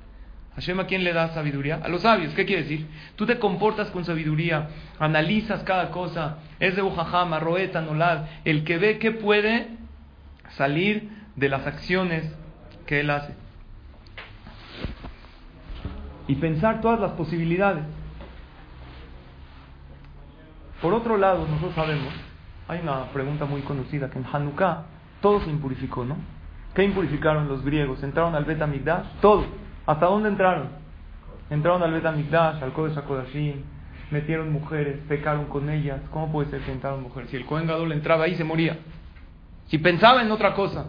[0.54, 1.80] Hashem a quién le da sabiduría?
[1.82, 2.34] A los sabios.
[2.34, 2.86] ¿Qué quiere decir?
[3.16, 6.38] Tú te comportas con sabiduría, analizas cada cosa.
[6.60, 8.26] Es de Ujahama, Roeta, Nolad.
[8.44, 9.68] El que ve que puede
[10.50, 12.30] salir de las acciones
[12.86, 13.34] que él hace.
[16.28, 17.84] Y pensar todas las posibilidades.
[20.82, 22.12] Por otro lado, nosotros sabemos,
[22.68, 24.84] hay una pregunta muy conocida, que en Hanukkah
[25.20, 26.16] todo se impurificó, ¿no?
[26.74, 28.02] ¿Qué impurificaron los griegos?
[28.02, 28.62] ¿Entraron al Bet
[29.20, 29.44] Todo
[29.86, 30.68] ¿Hasta dónde entraron?
[31.50, 33.62] Entraron al Betamikdash, al Kodesh HaKodashim,
[34.10, 36.00] metieron mujeres, pecaron con ellas.
[36.10, 37.30] ¿Cómo puede ser que entraron mujeres?
[37.30, 38.78] Si el Kohen Gadol entraba ahí, se moría.
[39.66, 40.86] Si pensaba en otra cosa,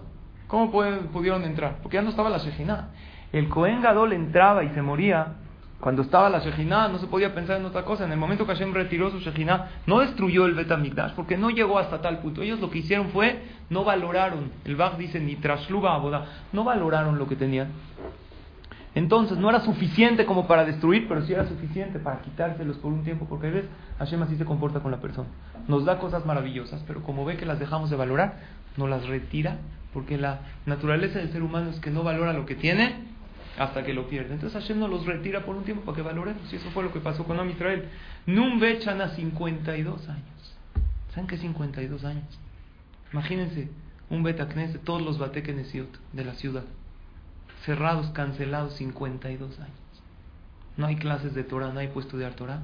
[0.48, 1.80] ¿cómo pudieron entrar?
[1.82, 2.90] Porque ya no estaba la Shejinah.
[3.32, 5.36] El Kohen Gadol entraba y se moría.
[5.84, 8.06] Cuando estaba la Shejinah, no se podía pensar en otra cosa.
[8.06, 11.78] En el momento que Hashem retiró su Shejinah, no destruyó el Betamikdash, porque no llegó
[11.78, 12.42] hasta tal punto.
[12.42, 14.50] Ellos lo que hicieron fue, no valoraron.
[14.64, 17.68] El Bach dice, ni trasluba boda, no valoraron lo que tenían.
[18.96, 23.04] Entonces no era suficiente como para destruir, pero sí era suficiente para quitárselos por un
[23.04, 23.70] tiempo, porque a veces
[24.00, 25.28] Hashem así se comporta con la persona.
[25.68, 28.38] Nos da cosas maravillosas, pero como ve que las dejamos de valorar,
[28.78, 29.58] no las retira,
[29.92, 33.12] porque la naturaleza del ser humano es que no valora lo que tiene
[33.58, 34.34] hasta que lo pierde.
[34.34, 36.92] Entonces Hashem nos los retira por un tiempo para que valoremos, y eso fue lo
[36.92, 37.90] que pasó con Am Israel.
[38.26, 40.56] Numbechan a 52 años.
[41.14, 42.40] ¿Saben qué 52 años?
[43.12, 43.70] Imagínense
[44.10, 46.64] un Betacnes de todos los Batekenesiot de la ciudad
[47.64, 49.72] cerrados, cancelados 52 años.
[50.78, 52.64] No hay clases de Torah, no hay puesto de Torah.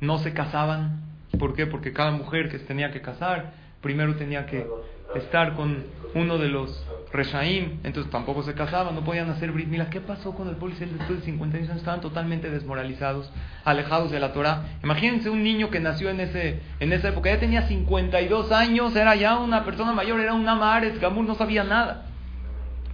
[0.00, 1.02] No se casaban.
[1.38, 1.66] ¿Por qué?
[1.66, 4.66] Porque cada mujer que se tenía que casar, primero tenía que
[5.14, 9.90] estar con uno de los Reshaim, entonces tampoco se casaban, no podían hacer Brit Mila.
[9.90, 11.78] ¿Qué pasó con el pueblo después de 52 años?
[11.78, 13.30] Estaban totalmente desmoralizados,
[13.64, 14.64] alejados de la Torah.
[14.84, 19.16] Imagínense un niño que nació en, ese, en esa época, ya tenía 52 años, era
[19.16, 22.06] ya una persona mayor, era un Amares, Gamur, no sabía nada.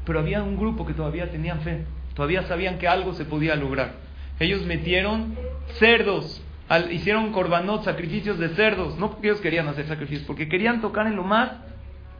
[0.06, 3.92] Pero había un grupo que todavía tenían fe, todavía sabían que algo se podía lograr.
[4.40, 5.36] Ellos metieron
[5.78, 6.42] cerdos,
[6.90, 11.16] hicieron corbanot, sacrificios de cerdos, no porque ellos querían hacer sacrificios, porque querían tocar en
[11.16, 11.50] lo más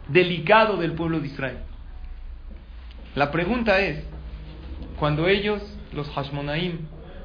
[0.08, 1.58] delicado del pueblo de Israel.
[3.14, 4.04] La pregunta es,
[4.98, 6.80] cuando ellos, los Hashmonaim,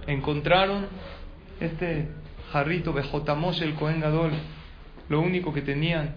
[0.08, 0.88] encontraron
[1.60, 2.08] este
[2.52, 4.32] jarrito de Jotamosh el Cohen Gadol,
[5.10, 6.16] lo único que tenían,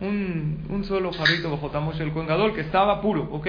[0.00, 3.48] un, un solo jarrito de Jotamosh el Cohen Gadol que estaba puro, ¿ok?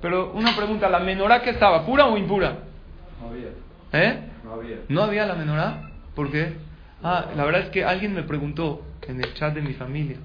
[0.00, 2.58] Pero una pregunta, ¿la menorá que estaba, pura o impura?
[3.20, 3.48] No había.
[3.92, 4.20] ¿Eh?
[4.44, 4.76] No había.
[4.88, 5.90] ¿No había la menorá?
[6.14, 6.54] ¿Por qué?
[7.02, 10.16] Ah, la verdad es que alguien me preguntó en el chat de mi familia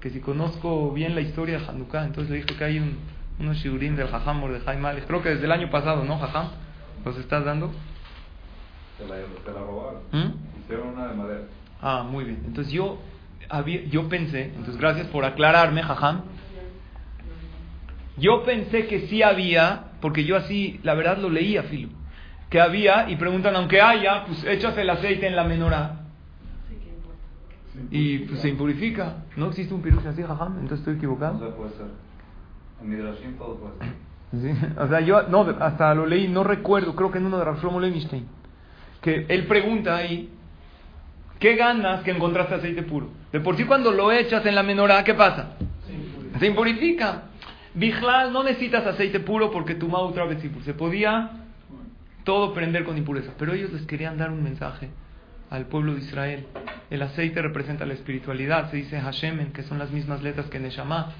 [0.00, 2.98] que si conozco bien la historia de Hanukkah, entonces le dije que hay un,
[3.40, 6.48] unos shiurim del Jajam de Jaime creo que desde el año pasado, ¿no, Jajam?
[7.04, 7.72] ¿Los estás dando?
[8.98, 10.00] Se la, se la robaron.
[10.12, 10.60] ¿Mm?
[10.60, 11.40] Hicieron una de madera.
[11.80, 12.42] Ah, muy bien.
[12.46, 12.98] Entonces yo,
[13.48, 16.22] había, yo pensé, entonces gracias por aclararme, Jajam,
[18.16, 21.90] yo pensé que sí había, porque yo así, la verdad lo leía, Filo,
[22.50, 25.97] que había, y preguntan, aunque haya, pues echas el aceite en la menorá.
[27.90, 29.24] Y pues se impurifica.
[29.36, 30.54] ¿No existe un pirus así, jajam?
[30.54, 31.38] Entonces estoy equivocado.
[31.38, 31.86] No se puede ser.
[32.82, 34.08] En Midrashim todo puede ser.
[34.30, 34.50] Sí.
[34.78, 37.62] O sea, yo no, hasta lo leí, no recuerdo, creo que en uno de Rav
[37.62, 37.80] Shlomo
[39.00, 40.28] que él pregunta ahí,
[41.38, 43.08] ¿qué ganas que encontraste aceite puro?
[43.32, 45.56] De por sí cuando lo echas en la menorá, ¿qué pasa?
[45.86, 46.38] Se impurifica.
[46.38, 47.22] Se impurifica.
[47.72, 51.30] Bijlal, no necesitas aceite puro porque tu otra vez se podía
[52.24, 53.32] todo prender con impureza.
[53.38, 54.90] Pero ellos les querían dar un mensaje
[55.50, 56.46] al pueblo de Israel.
[56.90, 61.12] El aceite representa la espiritualidad, se dice Hashemen, que son las mismas letras que Neshama.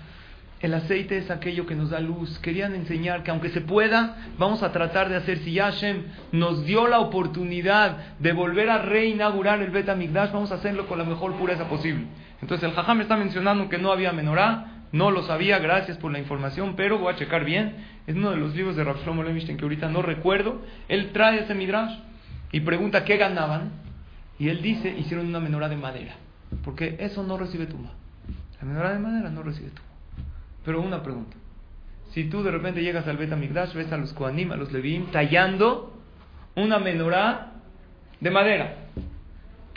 [0.60, 2.38] El aceite es aquello que nos da luz.
[2.40, 5.38] Querían enseñar que aunque se pueda, vamos a tratar de hacer.
[5.38, 10.56] Si Yashem nos dio la oportunidad de volver a reinaugurar el Bet Amigdash, vamos a
[10.56, 12.06] hacerlo con la mejor pureza posible.
[12.42, 14.74] Entonces el Jajam está mencionando que no había menorá.
[14.90, 17.76] No lo sabía, gracias por la información, pero voy a checar bien.
[18.06, 20.62] Es uno de los libros de Rav Shlomo Levinstein que ahorita no recuerdo.
[20.88, 21.94] Él trae ese midrash
[22.50, 23.70] y pregunta qué ganaban.
[24.38, 26.14] Y él dice, hicieron una menorá de madera.
[26.64, 27.90] Porque eso no recibe tumba.
[28.60, 29.90] La menorá de madera no recibe tumba.
[30.64, 31.36] Pero una pregunta.
[32.10, 35.10] Si tú de repente llegas al Bet Migdash, ves a los Koanim, a los Levim,
[35.10, 35.92] tallando
[36.56, 37.52] una menorá
[38.20, 38.74] de madera.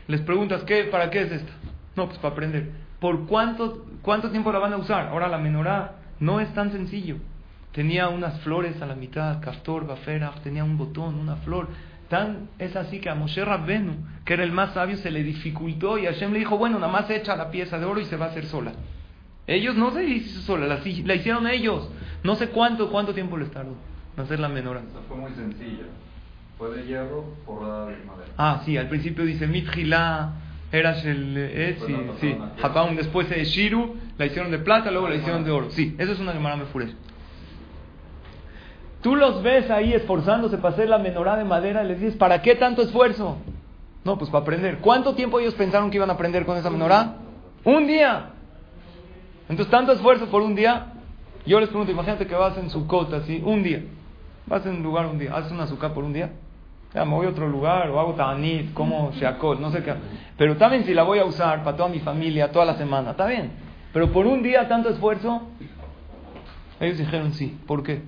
[0.07, 1.51] Les preguntas, ¿qué, ¿para qué es esta?
[1.95, 2.71] No, pues para aprender.
[2.99, 5.07] ¿Por cuánto, cuánto tiempo la van a usar?
[5.07, 7.17] Ahora la menorá no es tan sencillo.
[7.73, 11.69] Tenía unas flores a la mitad, castor, bafera, tenía un botón, una flor.
[12.11, 13.93] Tan, es así que a Moshe Rabbenu,
[14.25, 17.09] que era el más sabio, se le dificultó y Hashem le dijo, bueno, nada más
[17.09, 18.73] echa la pieza de oro y se va a hacer sola.
[19.47, 21.89] Ellos no se hizo sola, la, la hicieron ellos.
[22.21, 23.77] No sé cuánto, cuánto tiempo les tardó
[24.17, 24.81] en hacer la menorá.
[25.07, 25.85] fue muy sencilla.
[26.57, 28.33] Fue de hierro forrada de madera.
[28.37, 30.33] Ah, sí, al principio dice Mitjilá,
[30.69, 31.35] eras el.
[31.37, 32.37] Eh, sí, sí.
[32.97, 35.71] después de Shiru, la hicieron de plata, luego la hicieron de oro.
[35.71, 36.93] Sí, eso es una Gemara Mefures.
[39.01, 42.41] Tú los ves ahí esforzándose para hacer la menorá de madera y les dices, ¿para
[42.41, 43.37] qué tanto esfuerzo?
[44.03, 44.77] No, pues para aprender.
[44.77, 47.15] ¿Cuánto tiempo ellos pensaron que iban a aprender con esa menorá?
[47.63, 48.29] Un día.
[49.49, 50.93] Entonces, tanto esfuerzo por un día.
[51.45, 53.83] Yo les pregunto, imagínate que vas en su cota, así, un día.
[54.45, 56.31] Vas en un lugar un día, haces una azúcar por un día.
[56.93, 59.11] Ya, me voy a otro lugar, o hago tanit, como
[59.59, 59.93] no sé qué.
[60.37, 63.25] Pero también si la voy a usar para toda mi familia, toda la semana, está
[63.27, 63.51] bien.
[63.93, 65.41] Pero por un día tanto esfuerzo,
[66.79, 67.57] ellos dijeron sí.
[67.65, 68.01] ¿Por qué?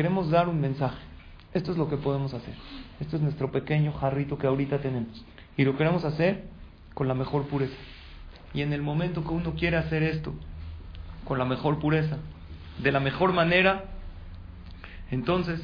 [0.00, 0.96] Queremos dar un mensaje.
[1.52, 2.54] Esto es lo que podemos hacer.
[3.00, 5.22] Esto es nuestro pequeño jarrito que ahorita tenemos.
[5.58, 6.44] Y lo queremos hacer
[6.94, 7.76] con la mejor pureza.
[8.54, 10.32] Y en el momento que uno quiere hacer esto
[11.24, 12.16] con la mejor pureza,
[12.78, 13.90] de la mejor manera,
[15.10, 15.60] entonces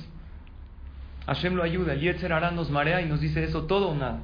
[1.25, 1.94] Hashem lo ayuda.
[1.94, 4.18] El Yetzer Hará nos marea y nos dice eso todo o nada.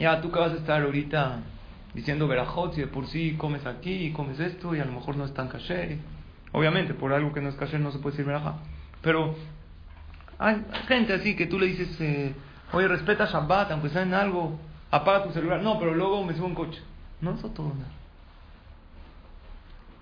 [0.00, 1.42] Ya, tú que vas a estar ahorita
[1.94, 5.16] diciendo verajot, si de por sí comes aquí y comes esto y a lo mejor
[5.16, 5.98] no es tan kasher.
[6.54, 8.54] Obviamente, por algo que no es kasher no se puede decir verajá.
[9.02, 9.34] Pero
[10.38, 12.32] hay gente así que tú le dices, eh,
[12.72, 14.56] oye, respeta Shabbat, aunque sea en algo,
[14.88, 15.60] apaga tu celular.
[15.62, 16.80] No, pero luego me subo un coche.
[17.20, 17.90] No, eso todo nada.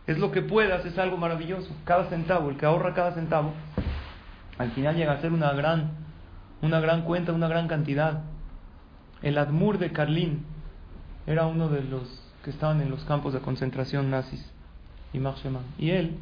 [0.06, 1.74] Es lo que puedas, es algo maravilloso.
[1.86, 3.54] Cada centavo, el que ahorra cada centavo,
[4.58, 5.92] al final llega a ser una gran,
[6.60, 8.24] una gran cuenta, una gran cantidad.
[9.22, 10.44] El Admur de Carlín
[11.26, 14.44] era uno de los que estaban en los campos de concentración nazis
[15.14, 15.18] y
[15.78, 16.18] Y él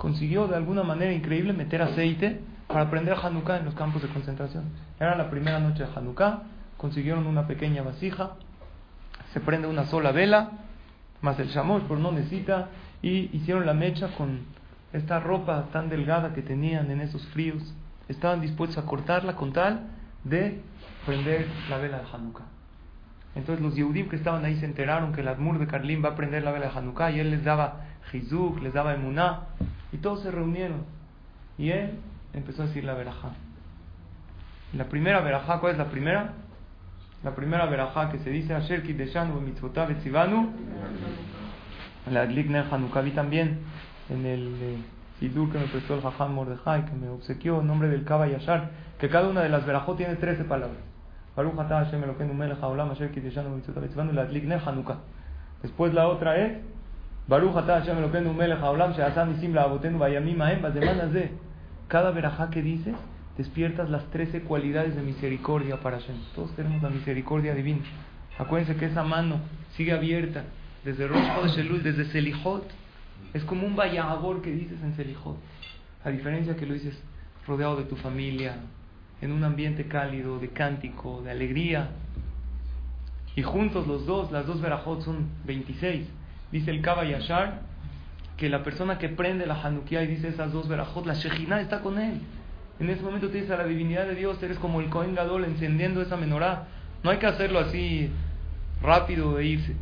[0.00, 4.64] consiguió de alguna manera increíble meter aceite para aprender Hanukkah en los campos de concentración.
[4.98, 6.44] Era la primera noche de Hanukkah,
[6.78, 8.30] consiguieron una pequeña vasija,
[9.34, 10.52] se prende una sola vela,
[11.20, 12.68] más el shamosh, pero no necesita,
[13.02, 14.40] y hicieron la mecha con
[14.94, 17.62] esta ropa tan delgada que tenían en esos fríos,
[18.08, 19.82] estaban dispuestos a cortarla con tal
[20.24, 20.62] de
[21.04, 22.46] prender la vela de Hanukkah.
[23.34, 26.16] Entonces los Yehudim que estaban ahí se enteraron que el Admur de Carlín va a
[26.16, 29.40] prender la vela de Hanukkah y él les daba Jizuk, les daba Emuná
[29.92, 30.84] y todos se reunieron
[31.58, 31.98] y él
[32.32, 33.30] empezó a decir la verajá.
[34.72, 36.32] La primera verajá, ¿cuál es la primera?
[37.22, 40.50] La primera verajá que se dice Asher Kideshanu Mitzvotav Etzivanu
[42.10, 43.58] la Adlikner Hanukkah vi también
[44.08, 44.78] en el eh,
[45.20, 49.08] que me prestó el Jajam Mordejai, que me obsequió en nombre del Kaba Yashar, que
[49.08, 50.78] cada una de las verajot tiene 13 palabras.
[55.62, 56.58] Después la otra es
[57.30, 60.62] Baruch Hashem Elokeinu Melech Haolam She'asan Nisim La'avotenu Vayamim Ahem
[61.12, 61.30] de
[61.86, 62.96] Cada verajá que dices
[63.38, 66.16] despiertas las 13 cualidades de misericordia para Hashem.
[66.34, 67.82] Todos tenemos la misericordia divina.
[68.36, 69.36] Acuérdense que esa mano
[69.76, 70.42] sigue abierta
[70.84, 72.64] desde Rosh Chodesh desde Selijot
[73.32, 75.36] es como un vallabor que dices en Selijot.
[76.02, 77.00] A diferencia que lo dices
[77.46, 78.56] rodeado de tu familia,
[79.20, 81.90] en un ambiente cálido, de cántico, de alegría.
[83.36, 86.08] Y juntos los dos, las dos verajot son 26.
[86.52, 87.60] Dice el Kaba Yashar
[88.36, 91.80] que la persona que prende la Hanukkah y dice esas dos verajot, la Shejina está
[91.80, 92.20] con él.
[92.78, 96.00] En ese momento tienes a la divinidad de Dios, eres como el Kohen Gadol encendiendo
[96.00, 96.68] esa menorá.
[97.02, 98.10] No hay que hacerlo así
[98.82, 99.76] rápido de irse.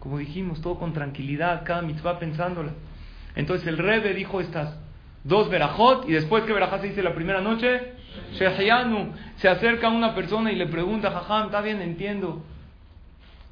[0.00, 2.72] Como dijimos, todo con tranquilidad, cada mitzvah pensándola.
[3.36, 4.76] Entonces el Rebe dijo estas
[5.22, 7.92] dos verajot y después que verajá se dice la primera noche,
[8.32, 12.42] se acerca una persona y le pregunta, jajam, está bien, entiendo.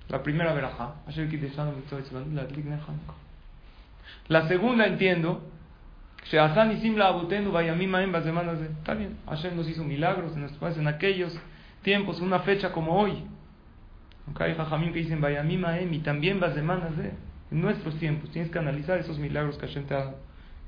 [0.09, 0.94] La primera verajá,
[4.29, 5.42] la segunda entiendo,
[6.23, 6.64] está
[8.94, 11.38] bien, Hashem nos hizo milagros en, en aquellos
[11.83, 13.25] tiempos, una fecha como hoy.
[14.38, 15.23] Hay jajamín que dicen,
[15.92, 16.62] y también vas de
[17.51, 20.18] En nuestros tiempos tienes que analizar esos milagros que Hashem te ha dado.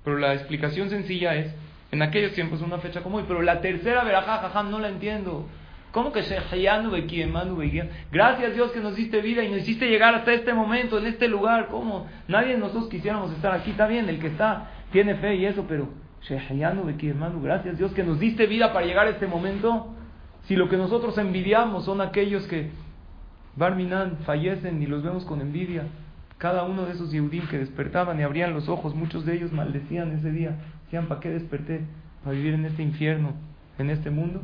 [0.05, 1.55] Pero la explicación sencilla es,
[1.93, 5.47] en aquellos tiempos una fecha como hoy, pero la tercera verajá, jajam, no la entiendo.
[5.93, 6.23] ¿Cómo que
[8.13, 11.27] Gracias Dios que nos diste vida y nos hiciste llegar hasta este momento, en este
[11.27, 11.69] lugar.
[11.69, 12.07] ¿Cómo?
[12.29, 13.73] Nadie de nosotros quisiéramos estar aquí.
[13.73, 15.89] Está bien, el que está tiene fe y eso, pero
[17.43, 19.95] gracias Dios que nos diste vida para llegar a este momento.
[20.45, 22.71] Si lo que nosotros envidiamos son aquellos que
[23.57, 25.85] Barminan fallecen y los vemos con envidia.
[26.39, 30.13] Cada uno de esos Yehudim que despertaban y abrían los ojos, muchos de ellos maldecían
[30.13, 30.57] ese día.
[30.85, 31.83] Decían, ¿para qué desperté?
[32.25, 33.35] ¿Para vivir en este infierno,
[33.79, 34.43] en este mundo?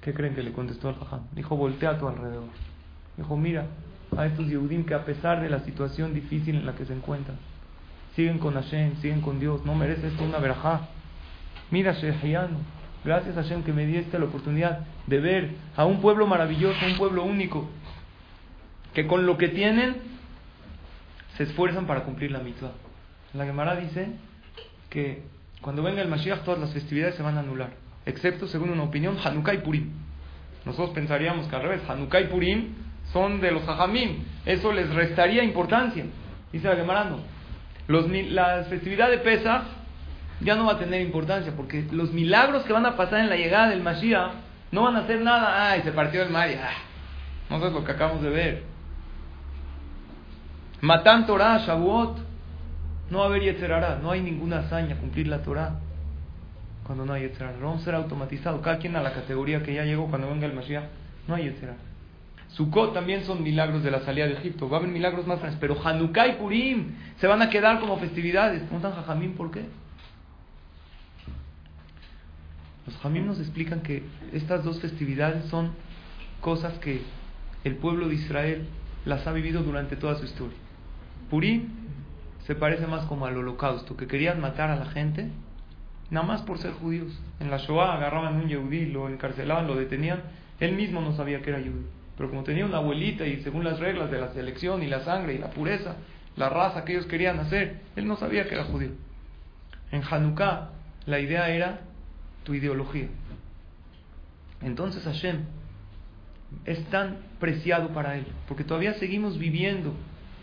[0.00, 1.26] ¿Qué creen que le contestó al Jajam?
[1.32, 2.48] Dijo, voltea a tu alrededor.
[3.16, 3.66] Dijo, mira
[4.16, 7.36] a estos Yehudim que a pesar de la situación difícil en la que se encuentran,
[8.14, 9.64] siguen con Hashem, siguen con Dios.
[9.64, 10.88] No merece esto una verajá.
[11.70, 12.58] Mira, Shehiano,
[13.04, 16.96] Gracias a Hashem que me diste la oportunidad de ver a un pueblo maravilloso, un
[16.96, 17.68] pueblo único,
[18.94, 19.96] que con lo que tienen
[21.36, 22.70] se esfuerzan para cumplir la mitzvah.
[23.34, 24.12] La Gemara dice
[24.88, 25.24] que
[25.62, 27.70] cuando venga el Mashiach todas las festividades se van a anular,
[28.04, 29.90] excepto, según una opinión, Hanukkah y Purim.
[30.66, 32.74] Nosotros pensaríamos que al revés, Hanukkah y Purim
[33.12, 36.04] son de los Jajamim, eso les restaría importancia.
[36.52, 37.06] Dice la Gemara.
[37.88, 39.62] Los, las festividades de Pesach
[40.40, 43.36] ya no va a tener importancia, porque los milagros que van a pasar en la
[43.36, 44.32] llegada del Mashiach
[44.72, 45.70] no van a hacer nada.
[45.70, 46.72] Ay, se partió el mar ah,
[47.48, 48.62] no es lo que acabamos de ver.
[50.80, 52.31] Matan Torah, Shavuot,
[53.12, 55.78] no va a haber Yetzerara, no hay ninguna hazaña cumplir la Torah
[56.82, 57.58] cuando no hay Yetzerara.
[57.60, 60.54] Vamos a ser automatizado, cada quien a la categoría que ya llegó cuando venga el
[60.54, 60.84] Mashiach,
[61.28, 61.76] no hay Yetzerara.
[62.48, 65.60] Sukkot también son milagros de la salida de Egipto, va a haber milagros más grandes,
[65.60, 68.62] pero Hanukkah y Purim se van a quedar como festividades.
[68.70, 69.66] ¿No están Jajamín por qué?
[72.86, 75.72] Los jamim nos explican que estas dos festividades son
[76.40, 77.02] cosas que
[77.62, 78.66] el pueblo de Israel
[79.04, 80.56] las ha vivido durante toda su historia.
[81.30, 81.81] Purim
[82.46, 85.30] se parece más como al holocausto, que querían matar a la gente
[86.10, 87.12] nada más por ser judíos.
[87.40, 90.20] En la Shoah agarraban un yehudí, lo encarcelaban, lo detenían.
[90.60, 91.86] Él mismo no sabía que era yehudí.
[92.16, 95.34] Pero como tenía una abuelita y según las reglas de la selección y la sangre
[95.34, 95.96] y la pureza,
[96.36, 98.90] la raza que ellos querían hacer, él no sabía que era judío.
[99.90, 100.70] En Hanukkah
[101.06, 101.80] la idea era
[102.44, 103.08] tu ideología.
[104.60, 105.40] Entonces Hashem
[106.66, 109.94] es tan preciado para él, porque todavía seguimos viviendo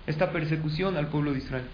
[0.08, 1.66] esta persecución al pueblo de Israel.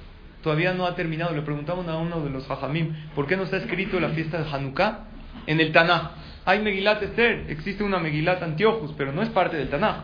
[0.45, 1.33] Todavía no ha terminado.
[1.33, 4.47] Le preguntamos a uno de los Jajamim, ¿por qué no está escrito la fiesta de
[4.47, 4.99] Hanukkah
[5.47, 6.11] en el Tanaj?
[6.45, 10.03] Hay Megilat Esther, existe una Megilat Antiochus, pero no es parte del Tanaj.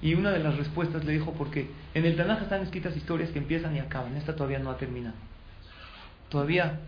[0.00, 3.38] Y una de las respuestas le dijo, porque en el Tanaj están escritas historias que
[3.38, 4.16] empiezan y acaban.
[4.16, 5.16] Esta todavía no ha terminado.
[6.30, 6.80] Todavía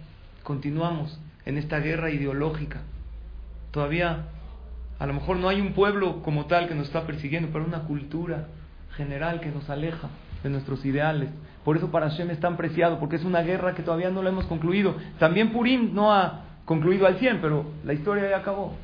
[0.42, 2.80] continuamos en esta guerra ideológica.
[3.70, 4.28] Todavía
[4.98, 7.80] a lo mejor no hay un pueblo como tal que nos está persiguiendo, pero una
[7.80, 8.48] cultura
[8.96, 10.08] general que nos aleja
[10.42, 11.28] de nuestros ideales.
[11.64, 14.30] Por eso para Hashem es tan preciado, porque es una guerra que todavía no la
[14.30, 14.96] hemos concluido.
[15.18, 18.74] También Purim no ha concluido al 100, pero la historia ya acabó.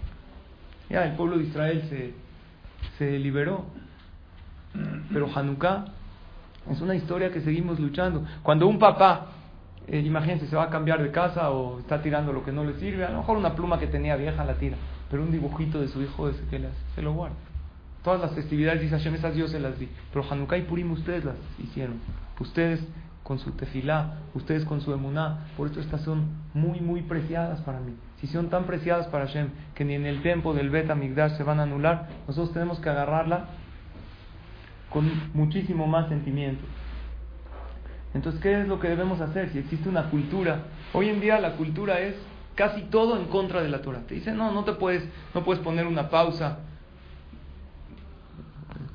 [0.89, 2.15] Ya el pueblo de Israel se,
[2.99, 3.67] se liberó.
[5.13, 5.87] Pero Hanukkah
[6.71, 8.25] es una historia que seguimos luchando.
[8.43, 9.27] Cuando un papá
[9.91, 12.75] eh, imagínense, se va a cambiar de casa o está tirando lo que no le
[12.75, 14.77] sirve, a lo mejor una pluma que tenía vieja la tira,
[15.11, 16.61] pero un dibujito de su hijo ese que
[16.95, 17.37] se lo guarda.
[18.05, 21.25] Todas las festividades, dice Hashem, esas yo se las di, pero Hanukkah y Purim ustedes
[21.25, 21.97] las hicieron.
[22.41, 22.81] Ustedes
[23.23, 27.81] con su tefilá, ustedes con su emuná, por eso estas son muy, muy preciadas para
[27.81, 27.95] mí.
[28.21, 31.43] Si son tan preciadas para Hashem que ni en el tiempo del Bet Amigdash se
[31.43, 33.47] van a anular, nosotros tenemos que agarrarla
[34.91, 36.65] con muchísimo más sentimiento.
[38.15, 40.63] Entonces, ¿qué es lo que debemos hacer si existe una cultura?
[40.95, 42.15] Hoy en día la cultura es
[42.55, 44.01] casi todo en contra de la Torah.
[44.09, 46.61] Te dicen, no, no te puedes, no puedes poner una pausa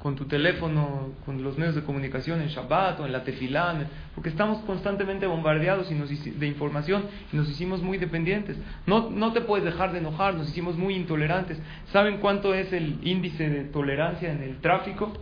[0.04, 4.28] con tu teléfono, con los medios de comunicación en Shabbat o en la Tefilá, porque
[4.28, 8.58] estamos constantemente bombardeados y nos, de información y nos hicimos muy dependientes.
[8.86, 11.58] No, no te puedes dejar de enojar, nos hicimos muy intolerantes.
[11.94, 15.13] ¿Saben cuánto es el índice de tolerancia en el tráfico?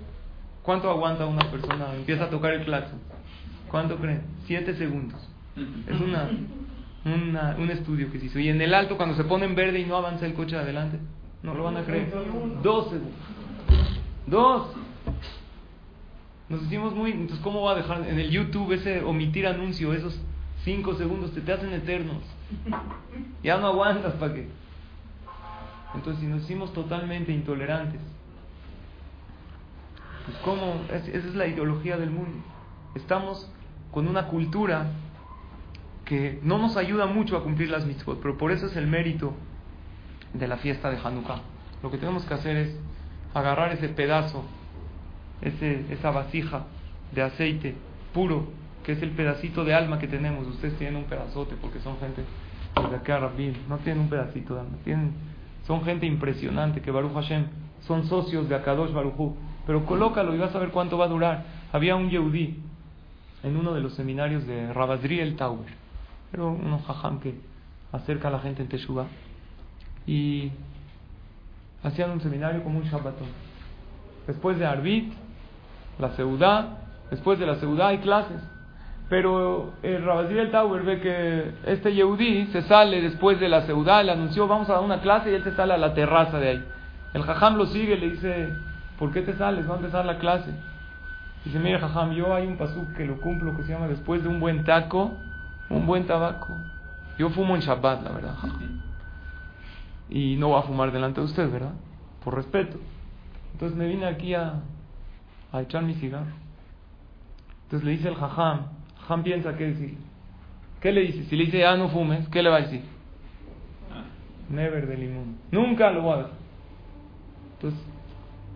[0.64, 1.94] ¿Cuánto aguanta una persona?
[1.96, 2.98] Empieza a tocar el claxon.
[3.70, 4.24] ¿Cuánto creen?
[4.46, 5.22] Siete segundos.
[5.88, 8.40] Es una, un estudio que se hizo.
[8.40, 10.98] Y en el alto, cuando se pone en verde y no avanza el coche adelante,
[11.44, 12.12] no lo van a creer.
[12.64, 13.14] Dos segundos.
[14.26, 14.81] Dos.
[16.50, 17.12] Nos hicimos muy.
[17.12, 19.94] Entonces, ¿cómo va a dejar en el YouTube ese omitir anuncio?
[19.94, 20.20] Esos
[20.64, 22.24] cinco segundos te, te hacen eternos.
[23.44, 24.48] Ya no aguantas para qué.
[25.96, 28.00] Entonces, si nos hicimos totalmente intolerantes,
[30.26, 30.82] pues, ¿cómo?
[30.92, 32.38] esa es la ideología del mundo.
[32.96, 33.50] Estamos
[33.92, 34.92] con una cultura
[36.06, 39.34] que no nos ayuda mucho a cumplir las mitzvot, pero por eso es el mérito
[40.34, 41.42] de la fiesta de Hanukkah.
[41.84, 42.76] Lo que tenemos que hacer es
[43.34, 44.44] agarrar ese pedazo
[45.42, 46.66] esa vasija
[47.12, 47.76] de aceite
[48.14, 48.48] puro,
[48.84, 50.48] que es el pedacito de alma que tenemos.
[50.48, 52.24] Ustedes tienen un pedazote porque son gente
[52.76, 55.14] de acá Rabin, no tienen un pedacito de alma, tienen,
[55.66, 57.46] son gente impresionante que Baruch Hashem
[57.82, 59.36] son socios de Akadosh Baruchu.
[59.66, 61.46] Pero colócalo y vas a ver cuánto va a durar.
[61.72, 62.60] Había un Yehudí
[63.44, 64.72] en uno de los seminarios de
[65.22, 65.68] el Tower.
[66.34, 67.36] Era un jajam que
[67.92, 69.08] acerca a la gente en Teshuvah.
[70.08, 70.52] Y
[71.84, 73.28] hacían un seminario como un Shabbatón.
[74.28, 75.14] Después de Arbit,
[76.00, 76.78] la Seudá,
[77.10, 78.42] después de la Seudá hay clases.
[79.10, 84.14] Pero el el Tower ve que este Yehudí se sale después de la Seudá, le
[84.14, 86.66] anunció, vamos a dar una clase y él se sale a la terraza de ahí.
[87.14, 88.54] El jajam lo sigue, le dice,
[88.98, 89.68] ¿por qué te sales?
[89.68, 90.52] ¿Dónde está la clase?
[91.44, 94.30] Dice, mira jajam, yo hay un pasuk que lo cumplo que se llama después de
[94.30, 95.12] un buen taco,
[95.70, 96.56] un buen tabaco.
[97.18, 98.36] Yo fumo en Shabbat, la verdad.
[100.10, 101.74] Y no va a fumar delante de usted, ¿verdad?
[102.24, 102.78] Por respeto.
[103.52, 104.54] Entonces me vine aquí a,
[105.52, 106.32] a echar mi cigarro.
[107.64, 108.68] Entonces le dice el jajam,
[109.00, 109.98] jajam piensa qué decir.
[110.82, 111.24] ¿Qué le dice?
[111.26, 112.82] Si le dice ya no fumes, ¿qué le va a decir?
[113.92, 114.04] Ah.
[114.50, 115.38] Never de limón.
[115.52, 116.34] Nunca lo voy a decir.
[117.54, 117.80] Entonces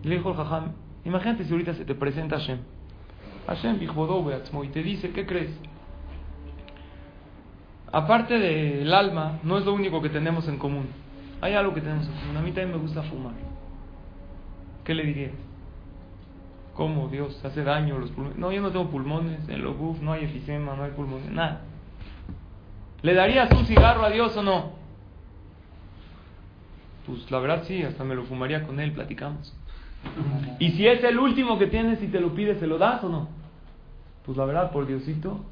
[0.02, 0.72] le dijo el jajam,
[1.04, 2.58] imagínate si ahorita se te presenta Hashem.
[3.46, 5.50] Hashem y te dice, ¿qué crees?
[7.92, 10.86] Aparte del alma, no es lo único que tenemos en común.
[11.40, 12.36] Hay algo que tenemos en común.
[12.36, 13.34] A mí también me gusta fumar.
[14.84, 15.32] ¿Qué le dirías?
[16.76, 18.38] ¿Cómo Dios hace daño a los pulmones?
[18.38, 21.62] No, yo no tengo pulmones, en los buf no hay efisema, no hay pulmones, nada.
[23.00, 24.72] ¿Le darías un cigarro a Dios o no?
[27.06, 29.54] Pues la verdad sí, hasta me lo fumaría con él, platicamos.
[30.58, 33.08] Y si es el último que tienes y te lo pides, ¿se lo das o
[33.08, 33.28] no?
[34.26, 35.44] Pues la verdad, por Diosito,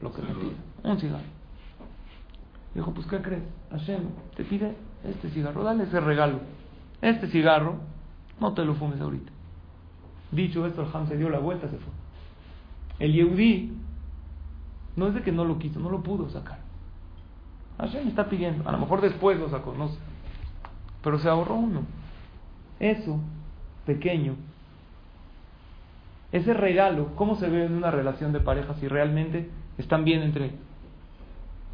[0.00, 0.52] lo que me pide.
[0.82, 1.24] Un cigarro.
[2.74, 3.42] Dijo, pues ¿qué crees?
[3.70, 4.04] Hashem
[4.34, 4.74] te pide
[5.04, 6.40] este cigarro, dale ese regalo.
[7.02, 7.76] Este cigarro,
[8.40, 9.30] no te lo fumes ahorita.
[10.30, 11.92] Dicho esto, el Ham se dio la vuelta, se fue.
[12.98, 13.72] El Yehudí
[14.96, 16.58] no es de que no lo quiso, no lo pudo sacar.
[17.78, 19.74] Hashem está pidiendo, a lo mejor después lo sacó.
[21.02, 21.82] Pero se ahorró uno.
[22.78, 23.18] Eso,
[23.86, 24.36] pequeño,
[26.32, 30.52] ese regalo, ¿cómo se ve en una relación de pareja si realmente están bien entre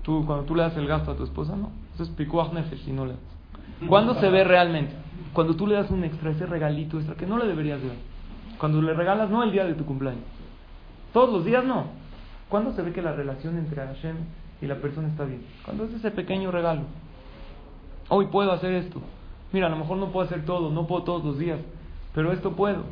[0.03, 1.55] tú cuando tú le das el gasto a tu esposa?
[1.57, 3.89] No, eso es pikuach nefesh si no le das.
[3.89, 4.95] ¿Cuándo se ve realmente?
[5.35, 7.97] Cuando tú le das un extra, ese regalito extra que no le deberías dar.
[8.59, 10.25] Cuando le regalas, no el día de tu cumpleaños.
[11.13, 11.87] Todos los días no.
[12.49, 14.17] ¿Cuándo se ve que la relación entre Hashem
[14.61, 15.45] y la persona está bien?
[15.65, 16.83] Cuando es ese pequeño regalo.
[18.09, 19.01] Hoy puedo hacer esto.
[19.53, 21.59] Mira, a lo mejor no puedo hacer todo, no puedo todos los días,
[22.15, 22.85] pero esto puedo.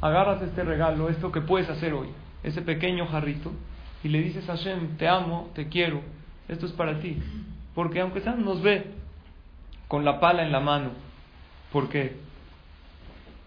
[0.00, 2.08] Agarras este regalo, esto que puedes hacer hoy,
[2.42, 3.52] ese pequeño jarrito,
[4.02, 6.00] y le dices a Hashem, te amo, te quiero,
[6.48, 7.22] esto es para ti.
[7.74, 8.92] Porque aunque sea nos ve
[9.88, 10.90] con la pala en la mano,
[11.72, 12.16] porque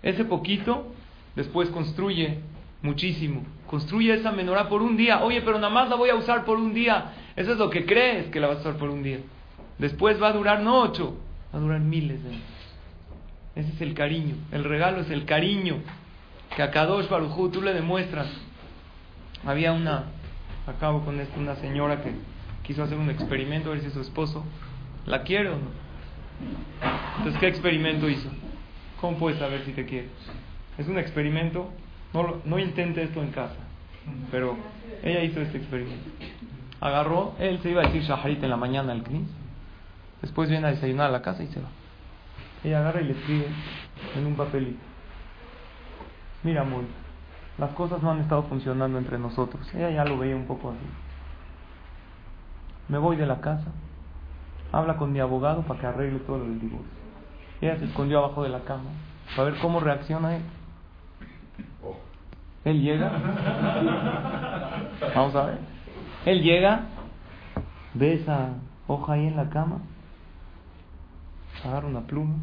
[0.02, 0.94] ese poquito
[1.38, 2.40] después construye
[2.82, 3.44] muchísimo.
[3.68, 5.24] Construye esa menorá por un día.
[5.24, 7.14] Oye, pero nada más la voy a usar por un día.
[7.36, 9.20] Eso es lo que crees que la vas a usar por un día.
[9.78, 11.16] Después va a durar no ocho,
[11.54, 12.42] va a durar miles de años.
[13.56, 14.36] Ese es el cariño.
[14.52, 15.78] El regalo es el cariño
[16.56, 18.28] que a Kadosh Barujú tú le demuestras.
[19.46, 20.06] Había una,
[20.66, 22.14] acabo con esto, una señora que
[22.64, 24.44] quiso hacer un experimento a ver si su esposo
[25.06, 25.88] la quiere o no.
[27.18, 28.30] Entonces, ¿qué experimento hizo?
[29.00, 30.10] ¿Cómo puedes saber si te quiere?
[30.78, 31.70] Es un experimento,
[32.46, 33.56] no, intente esto en casa,
[34.32, 34.56] pero
[35.04, 36.10] ella hizo este experimento.
[36.80, 39.28] Agarró, él se iba a decir Shaharit en la mañana al Knis,
[40.22, 41.70] después viene a desayunar a la casa y se va.
[42.64, 43.48] Ella agarra y le escribe
[44.16, 44.80] en un papelito.
[46.44, 46.84] Mira, amor,
[47.58, 49.68] las cosas no han estado funcionando entre nosotros.
[49.74, 50.86] Ella ya lo veía un poco así.
[52.88, 53.72] Me voy de la casa,
[54.72, 56.88] habla con mi abogado para que arregle todo el divorcio.
[57.62, 58.92] Ella se escondió abajo de la cama
[59.36, 60.44] para ver cómo reacciona él.
[62.68, 63.10] Él llega,
[65.16, 65.58] vamos a ver,
[66.26, 66.82] él llega,
[67.94, 68.56] ve esa
[68.88, 69.78] hoja ahí en la cama,
[71.64, 72.36] agarra una pluma,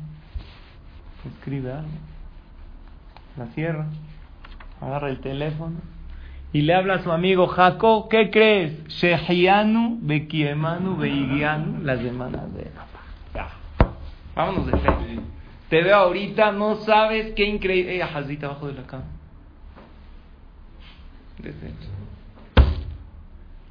[1.27, 1.91] escribe algo,
[3.37, 3.85] la cierra,
[4.81, 5.77] agarra el teléfono
[6.55, 8.83] y le habla a su amigo Jacob, ¿qué crees?
[8.87, 12.71] Shehianu, Bekiemanu, Beigianu, las semanas de
[13.35, 13.49] Ya.
[14.35, 15.21] Vámonos de frente.
[15.69, 17.99] Te veo ahorita, no sabes qué increíble.
[17.99, 19.05] Jazita abajo de la cama.
[21.39, 21.89] Desecho.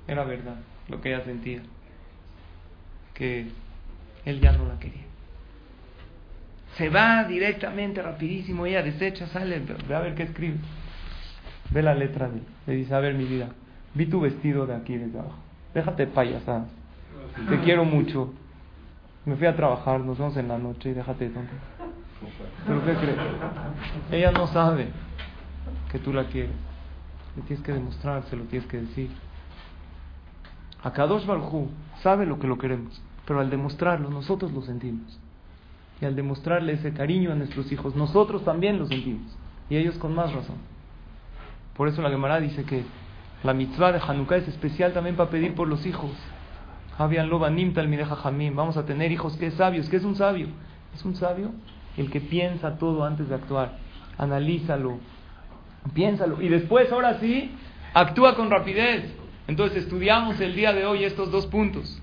[0.08, 0.58] Era verdad
[0.90, 1.62] lo que ella sentía.
[3.14, 3.48] Que
[4.26, 5.04] él ya no la quería.
[6.76, 10.58] Se va directamente, rapidísimo, ella desecha, sale, ve a ver qué escribe.
[11.70, 13.50] Ve la letra de Le dice, a ver mi vida,
[13.94, 15.38] vi tu vestido de aquí desde abajo.
[15.74, 16.66] Déjate payasada.
[17.50, 18.34] Te quiero mucho.
[19.26, 21.54] Me fui a trabajar, nos vemos en la noche y déjate de tonto.
[22.66, 23.18] ¿Pero qué crees?
[24.12, 24.88] Ella no sabe
[25.92, 26.56] que tú la quieres.
[27.36, 29.10] Le tienes que demostrar, se lo tienes que decir.
[30.84, 31.70] Akadosh Barjú
[32.02, 35.20] sabe lo que lo queremos, pero al demostrarlo, nosotros lo sentimos.
[36.02, 39.36] Y al demostrarle ese cariño a nuestros hijos, nosotros también lo sentimos.
[39.70, 40.58] Y ellos con más razón.
[41.78, 42.84] Por eso la Gemara dice que
[43.44, 46.12] la mitzvah de Hanukkah es especial también para pedir por los hijos.
[46.98, 49.90] Vamos a tener hijos que es sabios.
[49.90, 50.48] ¿Qué es un sabio?
[50.94, 51.52] Es un sabio
[51.98, 53.78] el que piensa todo antes de actuar.
[54.18, 55.00] Analízalo,
[55.94, 56.42] piénsalo.
[56.42, 57.52] Y después, ahora sí,
[57.94, 59.14] actúa con rapidez.
[59.48, 62.02] Entonces estudiamos el día de hoy estos dos puntos.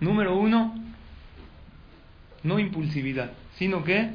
[0.00, 0.74] Número uno,
[2.42, 4.10] no impulsividad, sino que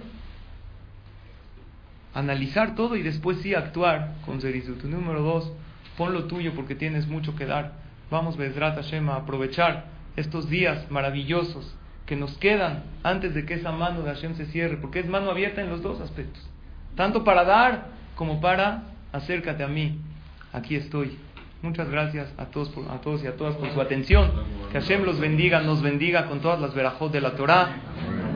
[2.13, 4.75] analizar todo y después sí actuar con seriedad.
[4.83, 5.53] Número dos,
[5.97, 7.73] pon lo tuyo porque tienes mucho que dar.
[8.09, 9.85] Vamos, Bezrat Hashem, a aprovechar
[10.15, 14.77] estos días maravillosos que nos quedan antes de que esa mano de Hashem se cierre,
[14.77, 16.41] porque es mano abierta en los dos aspectos,
[16.95, 19.97] tanto para dar como para acércate a mí,
[20.51, 21.17] aquí estoy.
[21.61, 24.29] Muchas gracias a todos, a todos y a todas por su atención.
[24.71, 27.69] Que Hashem los bendiga, nos bendiga con todas las verajot de la Torah.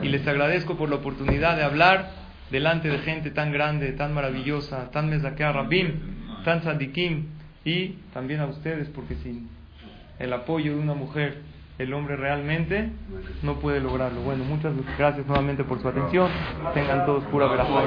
[0.02, 2.10] Y les agradezco por la oportunidad de hablar
[2.50, 6.00] delante de gente tan grande, tan maravillosa, tan mezaquea rabim,
[6.44, 7.26] tan sadikim.
[7.64, 9.48] Y también a ustedes, porque sin
[10.18, 11.42] el apoyo de una mujer,
[11.78, 12.90] el hombre realmente
[13.42, 14.20] no puede lograrlo.
[14.22, 16.28] Bueno, muchas gracias nuevamente por su atención.
[16.74, 17.84] Tengan todos pura verajot.